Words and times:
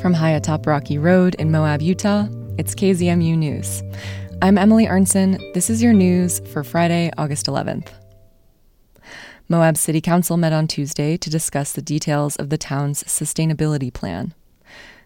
From 0.00 0.12
high 0.12 0.32
atop 0.32 0.66
Rocky 0.66 0.98
Road 0.98 1.34
in 1.36 1.50
Moab, 1.50 1.80
Utah, 1.80 2.28
it's 2.58 2.74
KZMU 2.74 3.36
News. 3.38 3.82
I'm 4.42 4.58
Emily 4.58 4.86
Arnson. 4.86 5.54
This 5.54 5.70
is 5.70 5.82
your 5.82 5.94
news 5.94 6.40
for 6.52 6.62
Friday, 6.62 7.10
August 7.16 7.46
11th. 7.46 7.88
Moab 9.48 9.78
City 9.78 10.02
Council 10.02 10.36
met 10.36 10.52
on 10.52 10.66
Tuesday 10.66 11.16
to 11.16 11.30
discuss 11.30 11.72
the 11.72 11.80
details 11.80 12.36
of 12.36 12.50
the 12.50 12.58
town's 12.58 13.04
sustainability 13.04 13.90
plan. 13.90 14.34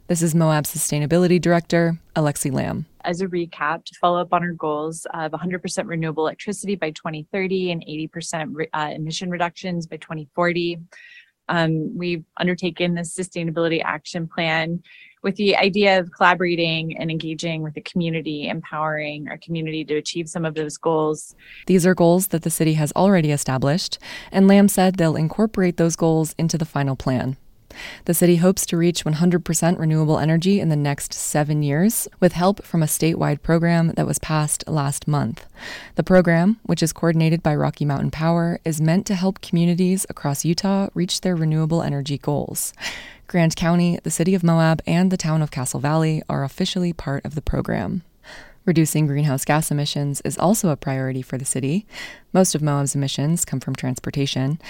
This 0.08 0.22
is 0.22 0.34
Moab 0.34 0.64
Sustainability 0.64 1.41
Director, 1.41 1.96
Alexi 2.16 2.52
Lamb. 2.52 2.86
As 3.04 3.20
a 3.20 3.29
recap, 3.29 3.84
to 3.84 3.95
follow 4.00 4.20
up 4.20 4.32
on 4.32 4.43
our 4.43 4.50
goals 4.50 5.07
of 5.14 5.30
100% 5.30 5.86
renewable 5.86 6.27
electricity 6.27 6.75
by 6.75 6.91
2030 6.91 7.70
and 7.70 7.84
80% 7.88 8.48
re- 8.50 8.68
uh, 8.75 8.91
emission 8.93 9.30
reductions 9.30 9.86
by 9.86 9.98
2040, 9.98 10.80
um, 11.51 11.96
we've 11.96 12.25
undertaken 12.39 12.95
this 12.95 13.14
sustainability 13.14 13.82
action 13.85 14.29
plan 14.29 14.82
with 15.22 15.36
the 15.36 15.57
idea 15.57 15.99
of 15.99 16.11
collaborating 16.13 16.96
and 16.96 17.11
engaging 17.11 17.63
with 17.63 17.75
the 17.75 17.81
community, 17.82 18.49
empowering 18.49 19.29
our 19.29 19.36
community 19.36 19.85
to 19.85 19.96
achieve 19.96 20.29
some 20.29 20.44
of 20.46 20.55
those 20.55 20.79
goals. 20.79 21.35
These 21.67 21.85
are 21.85 21.94
goals 21.94 22.29
that 22.29 22.43
the 22.43 22.50
city 22.50 22.75
has 22.75 22.93
already 22.96 23.32
established, 23.32 23.99
and 24.32 24.49
Lamb 24.49 24.68
said 24.68 24.94
they'll 24.94 25.17
incorporate 25.17 25.77
those 25.77 25.96
goals 25.96 26.35
into 26.39 26.57
the 26.57 26.64
final 26.64 26.96
plan. 26.96 27.36
The 28.04 28.14
city 28.14 28.36
hopes 28.36 28.66
to 28.66 28.76
reach 28.76 29.04
100% 29.04 29.79
renewable 29.79 30.18
energy 30.18 30.61
in 30.61 30.68
the 30.68 30.76
next 30.76 31.12
seven 31.12 31.62
years 31.62 32.08
with 32.20 32.33
help 32.33 32.64
from 32.64 32.83
a 32.83 32.86
statewide 32.86 33.42
program 33.42 33.92
that 33.97 34.06
was 34.06 34.19
passed 34.19 34.69
last 34.69 35.08
month. 35.08 35.47
The 35.94 36.02
program, 36.02 36.58
which 36.64 36.83
is 36.83 36.92
coordinated 36.92 37.42
by 37.42 37.55
Rocky 37.55 37.84
Mountain 37.84 38.11
Power, 38.11 38.61
is 38.64 38.80
meant 38.80 39.06
to 39.06 39.14
help 39.14 39.41
communities 39.41 40.06
across 40.08 40.44
Utah 40.44 40.88
reach 40.94 41.20
their 41.20 41.36
renewable 41.36 41.83
energy 41.83 42.19
goals. 42.19 42.72
Grand 43.27 43.55
County, 43.55 43.98
the 44.02 44.10
city 44.10 44.34
of 44.34 44.42
Moab, 44.42 44.83
and 44.86 45.10
the 45.10 45.16
town 45.16 45.41
of 45.41 45.50
Castle 45.50 45.78
Valley 45.78 46.22
are 46.28 46.42
officially 46.42 46.92
part 46.92 47.24
of 47.24 47.34
the 47.34 47.42
program. 47.42 48.02
Reducing 48.66 49.06
greenhouse 49.06 49.44
gas 49.44 49.70
emissions 49.70 50.20
is 50.20 50.36
also 50.36 50.68
a 50.68 50.77
priority 50.77 51.22
for 51.22 51.38
the 51.38 51.44
city. 51.44 51.86
Most 52.33 52.55
of 52.55 52.62
Moab's 52.62 52.94
emissions 52.94 53.44
come 53.44 53.58
from 53.58 53.74
transportation. 53.74 54.60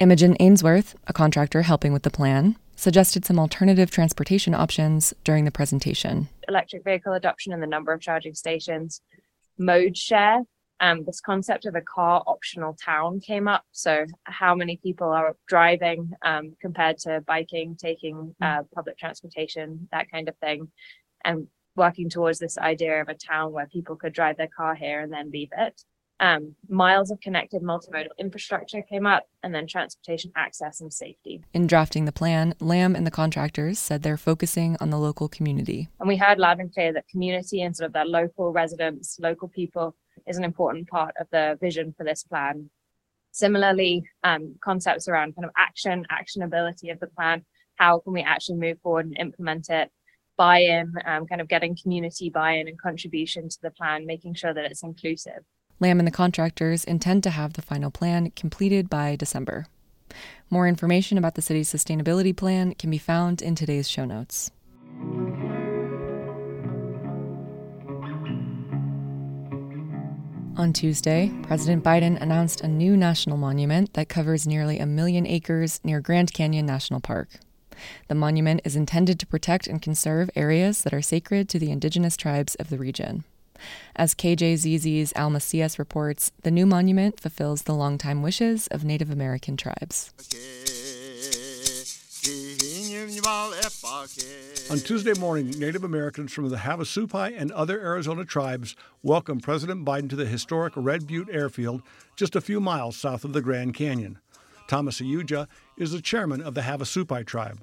Imogen 0.00 0.36
Ainsworth, 0.40 0.96
a 1.06 1.12
contractor 1.12 1.62
helping 1.62 1.92
with 1.92 2.02
the 2.02 2.10
plan, 2.10 2.56
suggested 2.74 3.24
some 3.24 3.38
alternative 3.38 3.92
transportation 3.92 4.52
options 4.52 5.14
during 5.22 5.44
the 5.44 5.52
presentation. 5.52 6.28
Electric 6.48 6.82
vehicle 6.82 7.12
adoption 7.12 7.52
and 7.52 7.62
the 7.62 7.66
number 7.66 7.92
of 7.92 8.00
charging 8.00 8.34
stations, 8.34 9.00
mode 9.56 9.96
share. 9.96 10.42
Um, 10.80 11.04
this 11.04 11.20
concept 11.20 11.64
of 11.64 11.76
a 11.76 11.80
car 11.80 12.24
optional 12.26 12.74
town 12.74 13.20
came 13.20 13.46
up. 13.46 13.64
So, 13.70 14.06
how 14.24 14.56
many 14.56 14.78
people 14.78 15.08
are 15.08 15.36
driving 15.46 16.10
um, 16.22 16.56
compared 16.60 16.98
to 16.98 17.22
biking, 17.24 17.76
taking 17.76 18.34
uh, 18.42 18.64
public 18.74 18.98
transportation, 18.98 19.88
that 19.92 20.10
kind 20.10 20.28
of 20.28 20.36
thing, 20.38 20.72
and 21.24 21.46
working 21.76 22.10
towards 22.10 22.40
this 22.40 22.58
idea 22.58 23.00
of 23.00 23.08
a 23.08 23.14
town 23.14 23.52
where 23.52 23.68
people 23.68 23.94
could 23.94 24.12
drive 24.12 24.36
their 24.36 24.48
car 24.48 24.74
here 24.74 25.00
and 25.00 25.12
then 25.12 25.30
leave 25.30 25.50
it 25.56 25.84
um, 26.24 26.54
miles 26.70 27.10
of 27.10 27.20
connected 27.20 27.60
multimodal 27.60 28.16
infrastructure 28.18 28.80
came 28.80 29.04
up, 29.04 29.28
and 29.42 29.54
then 29.54 29.66
transportation 29.66 30.32
access 30.34 30.80
and 30.80 30.90
safety. 30.90 31.42
In 31.52 31.66
drafting 31.66 32.06
the 32.06 32.12
plan, 32.12 32.54
Lamb 32.60 32.96
and 32.96 33.06
the 33.06 33.10
contractors 33.10 33.78
said 33.78 34.02
they're 34.02 34.16
focusing 34.16 34.78
on 34.80 34.88
the 34.88 34.98
local 34.98 35.28
community. 35.28 35.90
And 36.00 36.08
we 36.08 36.16
heard 36.16 36.38
loud 36.38 36.60
and 36.60 36.72
clear 36.72 36.94
that 36.94 37.08
community 37.08 37.60
and 37.60 37.76
sort 37.76 37.88
of 37.88 37.92
their 37.92 38.06
local 38.06 38.52
residents, 38.52 39.18
local 39.20 39.48
people, 39.48 39.94
is 40.26 40.38
an 40.38 40.44
important 40.44 40.88
part 40.88 41.14
of 41.20 41.26
the 41.30 41.58
vision 41.60 41.94
for 41.94 42.04
this 42.04 42.22
plan. 42.22 42.70
Similarly, 43.32 44.08
um, 44.22 44.54
concepts 44.64 45.08
around 45.08 45.36
kind 45.36 45.44
of 45.44 45.50
action, 45.58 46.06
actionability 46.10 46.90
of 46.90 47.00
the 47.00 47.08
plan. 47.08 47.44
How 47.74 47.98
can 47.98 48.14
we 48.14 48.22
actually 48.22 48.56
move 48.56 48.78
forward 48.80 49.06
and 49.06 49.18
implement 49.18 49.68
it? 49.68 49.90
Buy 50.38 50.60
in, 50.60 50.94
um, 51.04 51.26
kind 51.26 51.42
of 51.42 51.48
getting 51.48 51.76
community 51.76 52.30
buy 52.30 52.52
in 52.52 52.66
and 52.66 52.80
contribution 52.80 53.50
to 53.50 53.58
the 53.60 53.70
plan, 53.70 54.06
making 54.06 54.34
sure 54.34 54.54
that 54.54 54.64
it's 54.64 54.82
inclusive. 54.82 55.44
Lamb 55.84 55.98
and 55.98 56.06
the 56.06 56.10
contractors 56.10 56.82
intend 56.82 57.22
to 57.24 57.28
have 57.28 57.52
the 57.52 57.60
final 57.60 57.90
plan 57.90 58.30
completed 58.30 58.88
by 58.88 59.16
December. 59.16 59.66
More 60.48 60.66
information 60.66 61.18
about 61.18 61.34
the 61.34 61.42
city's 61.42 61.70
sustainability 61.70 62.34
plan 62.34 62.74
can 62.74 62.90
be 62.90 62.96
found 62.96 63.42
in 63.42 63.54
today's 63.54 63.86
show 63.86 64.06
notes. 64.06 64.50
On 70.56 70.72
Tuesday, 70.72 71.30
President 71.42 71.84
Biden 71.84 72.18
announced 72.18 72.62
a 72.62 72.68
new 72.68 72.96
national 72.96 73.36
monument 73.36 73.92
that 73.92 74.08
covers 74.08 74.46
nearly 74.46 74.78
a 74.78 74.86
million 74.86 75.26
acres 75.26 75.80
near 75.84 76.00
Grand 76.00 76.32
Canyon 76.32 76.64
National 76.64 77.00
Park. 77.00 77.28
The 78.08 78.14
monument 78.14 78.62
is 78.64 78.74
intended 78.74 79.20
to 79.20 79.26
protect 79.26 79.66
and 79.66 79.82
conserve 79.82 80.30
areas 80.34 80.80
that 80.80 80.94
are 80.94 81.02
sacred 81.02 81.50
to 81.50 81.58
the 81.58 81.70
indigenous 81.70 82.16
tribes 82.16 82.54
of 82.54 82.70
the 82.70 82.78
region. 82.78 83.24
As 83.96 84.14
KJZZ's 84.14 85.12
Al 85.14 85.30
Macias 85.30 85.78
reports, 85.78 86.32
the 86.42 86.50
new 86.50 86.66
monument 86.66 87.20
fulfills 87.20 87.62
the 87.62 87.74
longtime 87.74 88.22
wishes 88.22 88.66
of 88.68 88.84
Native 88.84 89.10
American 89.10 89.56
tribes. 89.56 90.12
On 94.70 94.78
Tuesday 94.78 95.12
morning, 95.20 95.50
Native 95.58 95.84
Americans 95.84 96.32
from 96.32 96.48
the 96.48 96.56
Havasupai 96.56 97.34
and 97.36 97.52
other 97.52 97.80
Arizona 97.80 98.24
tribes 98.24 98.74
welcomed 99.02 99.42
President 99.42 99.84
Biden 99.84 100.08
to 100.08 100.16
the 100.16 100.24
historic 100.24 100.72
Red 100.74 101.06
Butte 101.06 101.28
Airfield 101.30 101.82
just 102.16 102.34
a 102.34 102.40
few 102.40 102.60
miles 102.60 102.96
south 102.96 103.24
of 103.24 103.34
the 103.34 103.42
Grand 103.42 103.74
Canyon. 103.74 104.18
Thomas 104.68 105.00
Siyuja 105.00 105.46
is 105.76 105.92
the 105.92 106.00
chairman 106.00 106.40
of 106.40 106.54
the 106.54 106.62
Havasupai 106.62 107.26
tribe. 107.26 107.60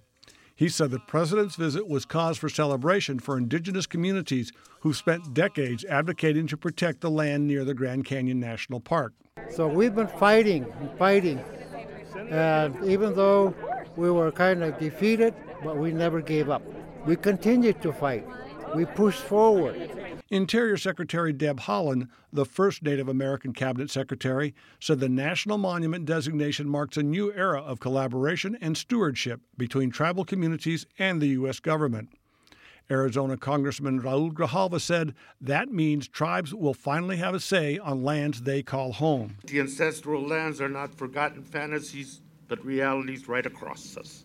He 0.62 0.70
said 0.70 0.92
the 0.92 1.00
president's 1.00 1.56
visit 1.56 1.88
was 1.88 2.06
cause 2.06 2.38
for 2.38 2.48
celebration 2.48 3.18
for 3.18 3.36
indigenous 3.36 3.88
communities 3.88 4.52
who 4.82 4.94
spent 4.94 5.34
decades 5.34 5.84
advocating 5.86 6.46
to 6.46 6.56
protect 6.56 7.02
the 7.02 7.10
land 7.10 7.48
near 7.48 7.66
the 7.66 7.74
Grand 7.74 8.06
Canyon 8.06 8.40
National 8.40 8.80
Park. 8.80 9.14
So 9.50 9.68
we've 9.68 9.96
been 9.96 10.08
fighting 10.08 10.72
and 10.80 10.96
fighting. 11.00 11.44
And 12.30 12.76
even 12.86 13.16
though 13.16 13.56
we 13.96 14.12
were 14.12 14.32
kind 14.32 14.62
of 14.62 14.78
defeated, 14.78 15.34
but 15.64 15.78
we 15.78 15.92
never 15.92 16.22
gave 16.22 16.52
up. 16.52 16.62
We 17.08 17.16
continued 17.16 17.82
to 17.82 17.92
fight. 17.92 18.28
We 18.76 18.86
pushed 18.86 19.22
forward. 19.22 19.90
Interior 20.32 20.78
Secretary 20.78 21.34
Deb 21.34 21.60
Haaland, 21.60 22.08
the 22.32 22.46
first 22.46 22.84
Native 22.84 23.10
American 23.10 23.52
cabinet 23.52 23.90
secretary, 23.92 24.56
said 24.80 25.02
the 25.02 25.10
national 25.10 25.58
monument 25.58 26.06
designation 26.06 26.70
marks 26.70 26.96
a 26.96 27.04
new 27.04 27.34
era 27.34 27.62
of 27.62 27.82
collaboration 27.82 28.58
and 28.62 28.78
stewardship 28.78 29.42
between 29.58 29.92
tribal 29.92 30.24
communities 30.24 30.86
and 30.98 31.22
the 31.22 31.28
U.S. 31.28 31.60
government. 31.60 32.14
Arizona 32.90 33.36
Congressman 33.36 34.02
Raul 34.02 34.32
Grijalva 34.32 34.80
said 34.80 35.16
that 35.42 35.68
means 35.68 36.08
tribes 36.08 36.54
will 36.54 36.74
finally 36.74 37.18
have 37.18 37.36
a 37.36 37.40
say 37.42 37.78
on 37.78 38.02
lands 38.02 38.44
they 38.44 38.64
call 38.64 38.94
home. 38.94 39.36
The 39.48 39.60
ancestral 39.60 40.26
lands 40.26 40.62
are 40.62 40.70
not 40.70 40.96
forgotten 40.96 41.44
fantasies, 41.44 42.22
but 42.48 42.64
realities 42.66 43.28
right 43.28 43.46
across 43.46 43.98
us. 43.98 44.24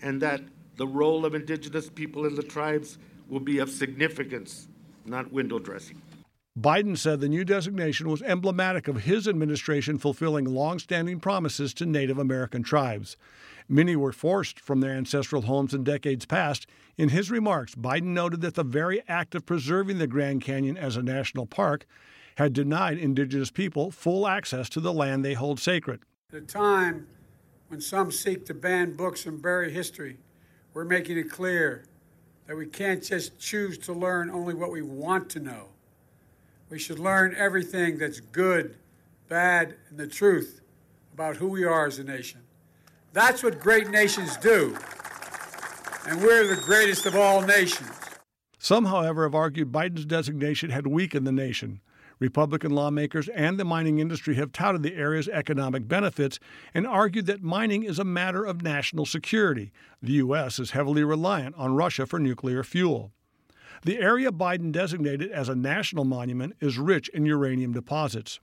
And 0.00 0.22
that 0.22 0.42
the 0.76 0.86
role 0.86 1.26
of 1.26 1.34
indigenous 1.34 1.90
people 1.90 2.24
in 2.24 2.36
the 2.36 2.42
tribes 2.44 2.98
will 3.30 3.40
be 3.40 3.58
of 3.58 3.70
significance, 3.70 4.68
not 5.06 5.32
window 5.32 5.58
dressing. 5.58 6.00
Biden 6.58 6.98
said 6.98 7.20
the 7.20 7.28
new 7.28 7.44
designation 7.44 8.10
was 8.10 8.22
emblematic 8.22 8.88
of 8.88 9.04
his 9.04 9.28
administration 9.28 9.98
fulfilling 9.98 10.44
long-standing 10.44 11.20
promises 11.20 11.72
to 11.74 11.86
Native 11.86 12.18
American 12.18 12.62
tribes. 12.62 13.16
Many 13.68 13.94
were 13.94 14.12
forced 14.12 14.58
from 14.58 14.80
their 14.80 14.90
ancestral 14.90 15.42
homes 15.42 15.72
in 15.72 15.84
decades 15.84 16.26
past. 16.26 16.66
In 16.98 17.10
his 17.10 17.30
remarks, 17.30 17.76
Biden 17.76 18.12
noted 18.14 18.40
that 18.40 18.56
the 18.56 18.64
very 18.64 19.00
act 19.06 19.36
of 19.36 19.46
preserving 19.46 19.98
the 19.98 20.08
Grand 20.08 20.42
Canyon 20.42 20.76
as 20.76 20.96
a 20.96 21.02
national 21.02 21.46
park 21.46 21.86
had 22.36 22.52
denied 22.52 22.98
indigenous 22.98 23.52
people 23.52 23.92
full 23.92 24.26
access 24.26 24.68
to 24.70 24.80
the 24.80 24.92
land 24.92 25.24
they 25.24 25.34
hold 25.34 25.60
sacred. 25.60 26.00
The 26.30 26.40
time 26.40 27.06
when 27.68 27.80
some 27.80 28.10
seek 28.10 28.44
to 28.46 28.54
ban 28.54 28.96
books 28.96 29.24
and 29.24 29.40
bury 29.40 29.70
history, 29.70 30.18
we're 30.74 30.84
making 30.84 31.16
it 31.16 31.30
clear 31.30 31.84
that 32.50 32.56
we 32.56 32.66
can't 32.66 33.00
just 33.00 33.38
choose 33.38 33.78
to 33.78 33.92
learn 33.92 34.28
only 34.28 34.54
what 34.54 34.72
we 34.72 34.82
want 34.82 35.30
to 35.30 35.38
know. 35.38 35.66
We 36.68 36.80
should 36.80 36.98
learn 36.98 37.32
everything 37.38 37.96
that's 37.96 38.18
good, 38.18 38.74
bad, 39.28 39.76
and 39.88 39.96
the 39.96 40.08
truth 40.08 40.60
about 41.14 41.36
who 41.36 41.46
we 41.46 41.62
are 41.62 41.86
as 41.86 42.00
a 42.00 42.02
nation. 42.02 42.40
That's 43.12 43.44
what 43.44 43.60
great 43.60 43.88
nations 43.90 44.36
do. 44.38 44.76
And 46.08 46.20
we're 46.20 46.48
the 46.48 46.60
greatest 46.60 47.06
of 47.06 47.14
all 47.14 47.40
nations. 47.40 47.88
Some, 48.58 48.86
however, 48.86 49.22
have 49.22 49.34
argued 49.36 49.70
Biden's 49.70 50.04
designation 50.04 50.70
had 50.70 50.88
weakened 50.88 51.28
the 51.28 51.32
nation. 51.32 51.80
Republican 52.20 52.70
lawmakers 52.70 53.28
and 53.30 53.58
the 53.58 53.64
mining 53.64 53.98
industry 53.98 54.36
have 54.36 54.52
touted 54.52 54.82
the 54.82 54.94
area's 54.94 55.28
economic 55.28 55.88
benefits 55.88 56.38
and 56.74 56.86
argued 56.86 57.26
that 57.26 57.42
mining 57.42 57.82
is 57.82 57.98
a 57.98 58.04
matter 58.04 58.44
of 58.44 58.62
national 58.62 59.06
security. 59.06 59.72
The 60.02 60.12
U.S. 60.12 60.58
is 60.58 60.70
heavily 60.70 61.02
reliant 61.02 61.56
on 61.56 61.74
Russia 61.74 62.06
for 62.06 62.18
nuclear 62.18 62.62
fuel. 62.62 63.10
The 63.82 63.98
area 63.98 64.30
Biden 64.30 64.70
designated 64.70 65.30
as 65.32 65.48
a 65.48 65.54
national 65.54 66.04
monument 66.04 66.54
is 66.60 66.78
rich 66.78 67.08
in 67.08 67.24
uranium 67.24 67.72
deposits. 67.72 68.38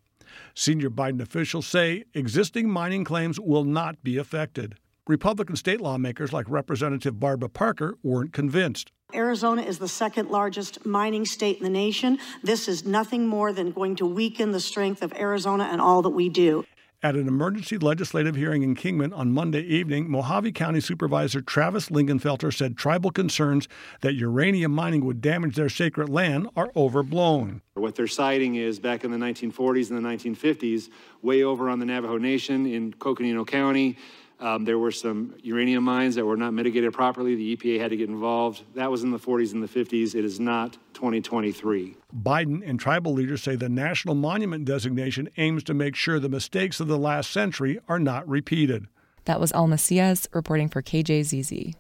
Senior 0.55 0.89
Biden 0.89 1.21
officials 1.21 1.67
say 1.67 2.03
existing 2.13 2.69
mining 2.69 3.03
claims 3.03 3.39
will 3.39 3.63
not 3.63 4.03
be 4.03 4.17
affected. 4.17 4.75
Republican 5.07 5.55
state 5.55 5.79
lawmakers 5.79 6.33
like 6.33 6.45
Representative 6.49 7.19
Barbara 7.19 7.49
Parker 7.49 7.97
weren't 8.03 8.33
convinced. 8.33 8.91
Arizona 9.13 9.61
is 9.61 9.79
the 9.79 9.87
second 9.87 10.29
largest 10.29 10.85
mining 10.85 11.25
state 11.25 11.57
in 11.57 11.63
the 11.63 11.69
nation. 11.69 12.19
This 12.43 12.67
is 12.67 12.85
nothing 12.85 13.25
more 13.25 13.53
than 13.53 13.71
going 13.71 13.95
to 13.97 14.05
weaken 14.05 14.51
the 14.51 14.59
strength 14.59 15.01
of 15.01 15.13
Arizona 15.13 15.69
and 15.71 15.79
all 15.79 16.01
that 16.01 16.09
we 16.09 16.27
do. 16.27 16.65
At 17.03 17.15
an 17.15 17.27
emergency 17.27 17.77
legislative 17.77 18.35
hearing 18.35 18.63
in 18.63 18.75
Kingman 18.75 19.13
on 19.13 19.31
Monday 19.31 19.61
evening, 19.61 20.09
Mohave 20.09 20.53
County 20.53 20.81
Supervisor 20.81 21.41
Travis 21.41 21.89
Lingenfelter 21.89 22.51
said 22.51 22.75
tribal 22.75 23.11
concerns 23.11 23.67
that 24.01 24.15
uranium 24.15 24.73
mining 24.73 25.05
would 25.05 25.21
damage 25.21 25.55
their 25.55 25.69
sacred 25.69 26.09
land 26.09 26.49
are 26.57 26.71
overblown. 26.75 27.61
What 27.75 27.95
they're 27.95 28.07
citing 28.07 28.55
is 28.55 28.79
back 28.79 29.03
in 29.03 29.11
the 29.11 29.17
1940s 29.17 29.91
and 29.91 30.03
the 30.03 30.09
1950s, 30.09 30.89
way 31.21 31.43
over 31.43 31.69
on 31.69 31.77
the 31.77 31.85
Navajo 31.85 32.17
Nation 32.17 32.65
in 32.65 32.93
Coconino 32.93 33.45
County, 33.45 33.95
um, 34.39 34.65
there 34.65 34.77
were 34.77 34.91
some 34.91 35.33
uranium 35.41 35.83
mines 35.83 36.15
that 36.15 36.25
were 36.25 36.37
not 36.37 36.53
mitigated 36.53 36.93
properly. 36.93 37.35
The 37.35 37.57
EPA 37.57 37.79
had 37.79 37.89
to 37.89 37.97
get 37.97 38.07
involved. 38.07 38.63
That 38.75 38.91
was 38.91 39.03
in 39.03 39.11
the 39.11 39.17
40s 39.17 39.53
and 39.53 39.63
the 39.63 39.67
50s. 39.67 40.13
It 40.13 40.23
is 40.23 40.39
not 40.39 40.73
2023. 40.93 41.95
Biden 42.21 42.67
and 42.67 42.79
tribal 42.79 43.13
leaders 43.13 43.41
say 43.41 43.55
the 43.55 43.69
national 43.69 44.13
monument 44.13 44.65
designation 44.65 45.29
aims 45.37 45.63
to 45.63 45.73
make 45.73 45.95
sure 45.95 46.19
the 46.19 46.29
mistakes 46.29 46.79
of 46.79 46.87
the 46.87 46.99
last 46.99 47.31
century 47.31 47.79
are 47.87 47.99
not 47.99 48.27
repeated. 48.27 48.87
That 49.25 49.39
was 49.39 49.51
Al 49.53 49.67
Macias 49.67 50.27
reporting 50.31 50.69
for 50.69 50.81
KJZZ. 50.81 51.73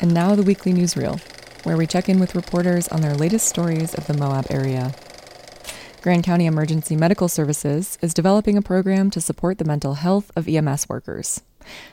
And 0.00 0.14
now 0.14 0.34
the 0.34 0.42
weekly 0.42 0.72
newsreel, 0.72 1.20
where 1.64 1.76
we 1.76 1.86
check 1.86 2.08
in 2.08 2.18
with 2.18 2.34
reporters 2.34 2.88
on 2.88 3.02
their 3.02 3.14
latest 3.14 3.46
stories 3.46 3.94
of 3.94 4.06
the 4.06 4.14
Moab 4.14 4.46
area. 4.48 4.94
Grand 6.00 6.24
County 6.24 6.46
Emergency 6.46 6.96
Medical 6.96 7.28
Services 7.28 7.98
is 8.00 8.14
developing 8.14 8.56
a 8.56 8.62
program 8.62 9.10
to 9.10 9.20
support 9.20 9.58
the 9.58 9.66
mental 9.66 9.94
health 9.94 10.30
of 10.34 10.48
EMS 10.48 10.88
workers. 10.88 11.42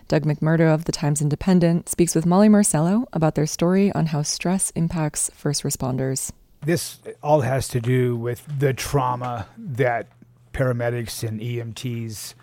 Doug 0.08 0.24
McMurdo 0.24 0.74
of 0.74 0.86
the 0.86 0.92
Times 0.92 1.22
Independent 1.22 1.90
speaks 1.90 2.16
with 2.16 2.26
Molly 2.26 2.50
Marcello 2.50 3.08
about 3.14 3.36
their 3.36 3.46
story 3.46 3.92
on 3.92 4.08
how 4.08 4.22
stress 4.22 4.72
impacts 4.72 5.30
first 5.34 5.64
responders. 5.64 6.32
This 6.64 7.00
all 7.22 7.42
has 7.42 7.68
to 7.70 7.80
do 7.80 8.16
with 8.16 8.44
the 8.60 8.74
trauma 8.74 9.48
that 9.58 10.08
paramedics 10.54 11.28
and 11.28 11.40
EMTs, 11.40 12.34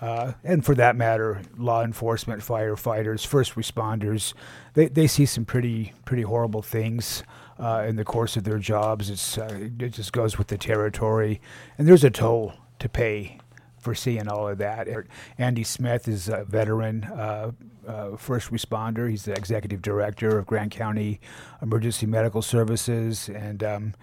uh, 0.00 0.32
and 0.42 0.64
for 0.64 0.74
that 0.74 0.96
matter, 0.96 1.42
law 1.58 1.82
enforcement, 1.82 2.42
firefighters, 2.42 3.26
first 3.26 3.54
responders, 3.54 4.32
they, 4.74 4.88
they 4.88 5.06
see 5.06 5.26
some 5.26 5.44
pretty 5.44 5.92
pretty 6.04 6.22
horrible 6.22 6.62
things 6.62 7.22
uh, 7.58 7.84
in 7.86 7.96
the 7.96 8.04
course 8.04 8.36
of 8.36 8.44
their 8.44 8.58
jobs. 8.58 9.10
It's 9.10 9.36
uh, 9.36 9.68
it 9.78 9.90
just 9.90 10.12
goes 10.12 10.38
with 10.38 10.46
the 10.46 10.56
territory, 10.56 11.40
and 11.76 11.86
there's 11.86 12.04
a 12.04 12.10
toll 12.10 12.54
to 12.78 12.88
pay 12.88 13.39
for 13.80 13.94
seeing 13.94 14.28
all 14.28 14.48
of 14.48 14.58
that. 14.58 14.88
Andy 15.38 15.64
Smith 15.64 16.06
is 16.06 16.28
a 16.28 16.44
veteran 16.44 17.04
uh, 17.04 17.52
uh, 17.86 18.16
first 18.16 18.50
responder. 18.50 19.08
He's 19.10 19.24
the 19.24 19.32
executive 19.32 19.82
director 19.82 20.38
of 20.38 20.46
Grand 20.46 20.70
County 20.70 21.20
Emergency 21.62 22.06
Medical 22.06 22.42
Services, 22.42 23.28
and 23.28 23.64
um, 23.64 23.94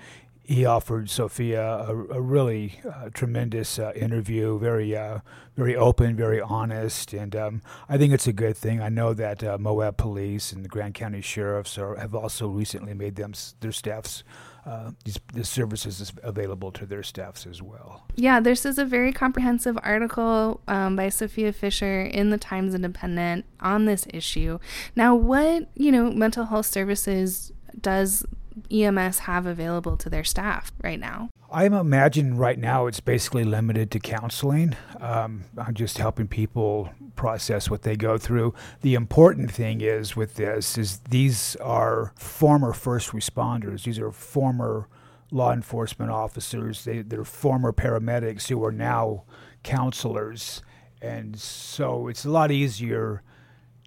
he 0.48 0.66
offered 0.66 1.10
Sophia 1.10 1.62
a, 1.62 1.92
a 1.92 2.22
really 2.22 2.80
uh, 2.90 3.10
tremendous 3.14 3.78
uh, 3.78 3.92
interview, 3.96 4.58
very, 4.58 4.96
uh, 4.96 5.20
very 5.58 5.76
open, 5.76 6.16
very 6.16 6.40
honest, 6.40 7.14
and 7.14 7.36
um, 7.36 7.62
I 7.90 7.98
think 7.98 8.14
it's 8.14 8.28
a 8.28 8.34
good 8.34 8.56
thing. 8.56 8.82
I 8.82 8.90
know 8.90 9.14
that 9.14 9.44
uh, 9.44 9.58
Moab 9.58 9.98
Police 9.98 10.54
and 10.54 10.64
the 10.64 10.70
Grand 10.70 10.94
County 10.94 11.22
Sheriffs 11.22 11.78
are, 11.78 11.96
have 11.98 12.16
also 12.16 12.48
recently 12.48 12.94
made 12.94 13.18
them 13.18 13.34
their 13.60 13.74
staffs 13.74 14.24
uh, 14.68 14.92
these, 15.06 15.18
this 15.34 15.50
services 15.50 16.02
is 16.02 16.12
available 16.24 16.74
to 16.74 16.86
their 16.86 17.02
staffs 17.02 17.46
as 17.46 17.62
well. 17.62 18.06
Yeah, 18.16 18.42
this 18.42 18.66
is 18.66 18.78
a 18.78 18.84
very 18.84 19.14
comprehensive 19.14 19.78
article 19.82 20.60
um, 20.68 20.98
by 20.98 21.08
Sophia 21.08 21.54
Fisher 21.54 22.02
in 22.02 22.32
the 22.32 22.38
Times 22.38 22.76
Independent 22.76 23.46
on 23.62 23.86
this 23.86 24.06
issue. 24.14 24.60
Now, 24.94 25.16
what 25.16 25.70
you 25.76 25.90
know, 25.92 26.12
mental 26.12 26.46
health 26.46 26.66
services 26.66 27.54
does 27.80 28.26
EMS 28.72 29.20
have 29.20 29.46
available 29.46 29.98
to 29.98 30.10
their 30.10 30.24
staff 30.24 30.72
right 30.84 31.00
now? 31.00 31.30
I 31.50 31.66
imagine 31.66 32.36
right 32.38 32.60
now 32.60 32.88
it's 32.88 33.00
basically 33.00 33.46
limited 33.46 33.90
to 33.92 34.00
counseling. 34.00 34.76
Um, 35.00 35.46
I'm 35.58 35.74
just 35.74 35.98
helping 35.98 36.28
people 36.28 36.90
process 37.16 37.70
what 37.70 37.84
they 37.84 37.96
go 37.96 38.18
through. 38.18 38.54
The 38.82 38.96
important 38.96 39.52
thing 39.52 39.80
is 39.82 40.16
with 40.16 40.36
this 40.36 40.78
is 40.78 41.00
these 41.10 41.56
are 41.58 42.12
former 42.18 42.74
first 42.74 43.12
responders. 43.12 43.84
These 43.84 44.00
are 44.00 44.12
former 44.12 44.90
law 45.32 45.54
enforcement 45.54 46.12
officers. 46.12 46.84
They, 46.84 47.02
they're 47.02 47.24
former 47.24 47.72
paramedics 47.72 48.48
who 48.50 48.64
are 48.66 48.72
now 48.72 49.24
counselors, 49.64 50.62
and 51.02 51.38
so 51.40 52.08
it's 52.08 52.26
a 52.26 52.30
lot 52.30 52.52
easier 52.52 53.24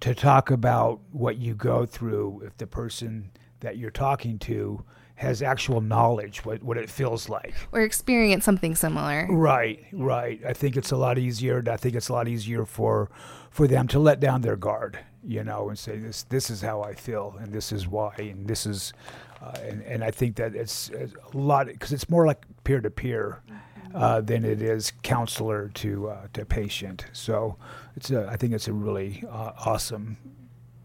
to 0.01 0.15
talk 0.15 0.49
about 0.49 0.99
what 1.11 1.37
you 1.37 1.53
go 1.53 1.85
through 1.85 2.41
if 2.45 2.57
the 2.57 2.65
person 2.65 3.31
that 3.61 3.77
you're 3.77 3.91
talking 3.91 4.37
to 4.39 4.83
has 5.15 5.41
actual 5.41 5.81
knowledge 5.81 6.43
what, 6.45 6.63
what 6.63 6.77
it 6.77 6.89
feels 6.89 7.29
like. 7.29 7.53
Or 7.71 7.81
experience 7.81 8.43
something 8.43 8.75
similar. 8.75 9.27
Right 9.29 9.85
right. 9.93 10.41
I 10.45 10.53
think 10.53 10.77
it's 10.77 10.91
a 10.91 10.97
lot 10.97 11.17
easier 11.17 11.63
i 11.69 11.77
think 11.77 11.95
it's 11.95 12.09
a 12.09 12.13
lot 12.13 12.27
easier 12.27 12.65
for 12.65 13.09
for 13.49 13.67
them 13.67 13.87
to 13.89 13.99
let 13.99 14.19
down 14.19 14.41
their 14.41 14.55
guard 14.55 14.99
you 15.23 15.43
know 15.43 15.69
and 15.69 15.77
say 15.77 15.97
this 15.97 16.23
this 16.23 16.49
is 16.49 16.61
how 16.61 16.81
i 16.81 16.93
feel 16.93 17.35
and 17.39 17.53
this 17.53 17.71
is 17.71 17.87
why 17.87 18.13
and 18.17 18.47
this 18.47 18.65
is 18.65 18.93
uh, 19.41 19.53
and, 19.63 19.83
and 19.83 20.03
i 20.03 20.09
think 20.09 20.35
that 20.35 20.55
it's, 20.55 20.89
it's 20.89 21.13
a 21.33 21.37
lot 21.37 21.67
because 21.67 21.93
it's 21.93 22.09
more 22.09 22.25
like 22.25 22.45
peer 22.63 22.81
to 22.81 22.89
peer 22.89 23.41
uh, 23.93 24.21
than 24.21 24.45
it 24.45 24.61
is 24.61 24.93
counselor 25.03 25.69
to 25.73 26.09
uh, 26.09 26.27
to 26.33 26.45
patient. 26.45 27.05
So 27.13 27.57
it's 27.95 28.11
a, 28.11 28.27
I 28.27 28.37
think 28.37 28.53
it's 28.53 28.67
a 28.67 28.73
really 28.73 29.23
uh, 29.29 29.51
awesome 29.65 30.17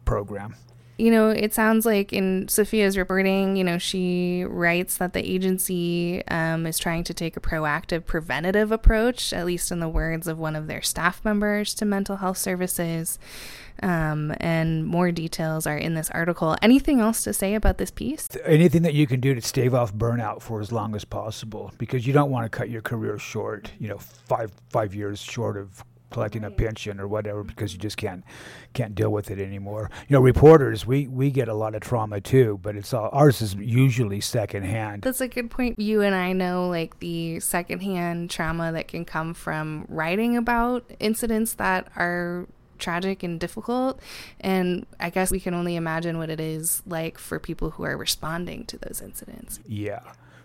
program 0.04 0.56
you 0.98 1.10
know, 1.10 1.28
it 1.28 1.52
sounds 1.52 1.84
like 1.84 2.12
in 2.12 2.48
Sophia's 2.48 2.96
reporting, 2.96 3.56
you 3.56 3.64
know, 3.64 3.76
she 3.76 4.44
writes 4.44 4.96
that 4.96 5.12
the 5.12 5.20
agency 5.20 6.26
um, 6.28 6.66
is 6.66 6.78
trying 6.78 7.04
to 7.04 7.12
take 7.12 7.36
a 7.36 7.40
proactive, 7.40 8.06
preventative 8.06 8.72
approach, 8.72 9.32
at 9.32 9.44
least 9.44 9.70
in 9.70 9.80
the 9.80 9.88
words 9.88 10.26
of 10.26 10.38
one 10.38 10.56
of 10.56 10.68
their 10.68 10.80
staff 10.80 11.22
members, 11.24 11.74
to 11.74 11.84
mental 11.84 12.16
health 12.16 12.38
services. 12.38 13.18
Um, 13.82 14.34
and 14.40 14.86
more 14.86 15.12
details 15.12 15.66
are 15.66 15.76
in 15.76 15.92
this 15.92 16.08
article. 16.12 16.56
Anything 16.62 17.00
else 17.00 17.24
to 17.24 17.34
say 17.34 17.54
about 17.54 17.76
this 17.76 17.90
piece? 17.90 18.26
Anything 18.46 18.80
that 18.82 18.94
you 18.94 19.06
can 19.06 19.20
do 19.20 19.34
to 19.34 19.42
stave 19.42 19.74
off 19.74 19.92
burnout 19.92 20.40
for 20.40 20.62
as 20.62 20.72
long 20.72 20.94
as 20.94 21.04
possible, 21.04 21.70
because 21.76 22.06
you 22.06 22.14
don't 22.14 22.30
want 22.30 22.46
to 22.46 22.48
cut 22.48 22.70
your 22.70 22.80
career 22.80 23.18
short. 23.18 23.70
You 23.78 23.88
know, 23.88 23.98
five 23.98 24.50
five 24.70 24.94
years 24.94 25.20
short 25.20 25.58
of 25.58 25.84
collecting 26.10 26.44
a 26.44 26.50
pension 26.50 27.00
or 27.00 27.08
whatever 27.08 27.42
because 27.42 27.72
you 27.72 27.78
just 27.78 27.96
can't 27.96 28.24
can't 28.74 28.94
deal 28.94 29.10
with 29.10 29.30
it 29.30 29.38
anymore. 29.38 29.90
You 30.08 30.14
know, 30.14 30.20
reporters 30.20 30.86
we 30.86 31.06
we 31.06 31.30
get 31.30 31.48
a 31.48 31.54
lot 31.54 31.74
of 31.74 31.80
trauma 31.80 32.20
too, 32.20 32.58
but 32.62 32.76
it's 32.76 32.92
all 32.94 33.10
ours 33.12 33.42
is 33.42 33.54
usually 33.54 34.20
secondhand. 34.20 35.02
That's 35.02 35.20
a 35.20 35.28
good 35.28 35.50
point. 35.50 35.78
You 35.78 36.02
and 36.02 36.14
I 36.14 36.32
know 36.32 36.68
like 36.68 36.98
the 37.00 37.40
secondhand 37.40 38.30
trauma 38.30 38.72
that 38.72 38.88
can 38.88 39.04
come 39.04 39.34
from 39.34 39.84
writing 39.88 40.36
about 40.36 40.90
incidents 41.00 41.54
that 41.54 41.88
are 41.96 42.46
tragic 42.78 43.22
and 43.22 43.40
difficult 43.40 43.98
and 44.38 44.84
i 45.00 45.08
guess 45.08 45.30
we 45.30 45.40
can 45.40 45.54
only 45.54 45.76
imagine 45.76 46.18
what 46.18 46.28
it 46.28 46.38
is 46.38 46.82
like 46.84 47.16
for 47.16 47.40
people 47.40 47.70
who 47.70 47.84
are 47.84 47.96
responding 47.96 48.66
to 48.66 48.76
those 48.76 49.00
incidents 49.00 49.60
yeah 49.66 50.00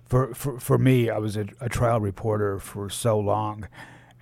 for 0.06 0.34
for, 0.34 0.58
for 0.58 0.78
me 0.78 1.10
i 1.10 1.18
was 1.18 1.36
a, 1.36 1.46
a 1.60 1.68
trial 1.68 2.00
reporter 2.00 2.58
for 2.58 2.90
so 2.90 3.20
long 3.20 3.68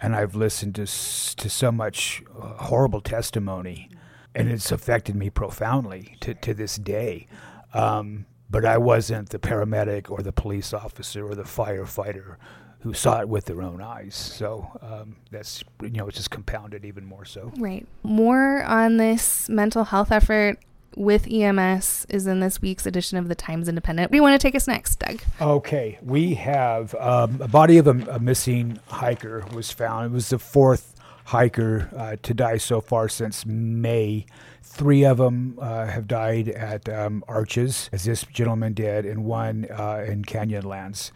and 0.02 0.16
I've 0.16 0.36
listened 0.36 0.76
to 0.76 0.86
to 0.86 1.50
so 1.50 1.72
much 1.72 2.24
uh, 2.40 2.54
horrible 2.64 3.02
testimony, 3.02 3.90
and 4.36 4.50
it's 4.50 4.72
affected 4.72 5.16
me 5.16 5.30
profoundly 5.30 6.16
to 6.22 6.34
to 6.34 6.54
this 6.54 6.78
day. 6.78 7.28
Um, 7.74 8.26
but 8.50 8.66
I 8.66 8.78
wasn't 8.78 9.30
the 9.30 9.40
paramedic 9.40 10.10
or 10.10 10.24
the 10.24 10.32
police 10.32 10.74
officer 10.74 11.28
or 11.28 11.36
the 11.36 11.44
firefighter 11.44 12.38
who 12.82 12.94
saw 12.94 13.20
it 13.20 13.30
with 13.30 13.46
their 13.46 13.62
own 13.62 13.82
eyes. 13.82 14.16
So 14.16 14.70
um, 14.82 15.18
that's 15.32 15.64
you 15.82 15.92
know 15.92 16.08
it's 16.08 16.18
just 16.18 16.32
compounded 16.32 16.86
even 16.86 17.06
more 17.06 17.26
so. 17.26 17.52
Right. 17.58 17.86
More 18.04 18.64
on 18.64 18.98
this 18.98 19.50
mental 19.50 19.84
health 19.84 20.12
effort 20.12 20.58
with 20.96 21.28
EMS 21.32 22.06
is 22.10 22.28
in 22.28 22.40
this 22.40 22.62
week's 22.62 22.86
edition 22.86 23.18
of 23.18 23.28
the 23.28 23.36
Times 23.36 23.68
Independent. 23.68 24.14
You 24.14 24.22
want 24.22 24.40
to 24.40 24.46
take 24.48 24.56
us 24.56 24.68
next, 24.68 25.00
Doug? 25.00 25.22
Okay, 25.42 25.98
we 26.02 26.34
have 26.36 26.96
um, 26.96 27.42
a 27.42 27.48
body 27.48 27.78
of 27.78 27.88
a, 27.88 27.92
a, 28.12 28.20
missing 28.20 28.80
hiker 28.88 29.46
was 29.54 29.72
found. 29.72 30.08
It 30.08 30.12
was 30.14 30.30
the 30.30 30.40
fourth 30.40 30.96
hiker 31.26 31.90
uh, 31.96 32.16
to 32.24 32.34
die 32.34 32.58
so 32.58 32.82
far 32.82 33.08
since 33.08 33.46
May. 33.46 34.26
Three 34.64 35.04
of 35.04 35.18
them 35.18 35.58
uh, 35.62 35.86
have 35.86 36.08
died 36.08 36.50
at 36.50 36.88
um, 36.90 37.24
Arches, 37.28 37.90
as 37.92 38.04
this 38.04 38.24
gentleman 38.24 38.74
did, 38.74 39.06
and 39.06 39.26
one 39.26 39.68
uh, 39.72 40.06
in 40.08 40.24
Canyonlands. 40.24 41.12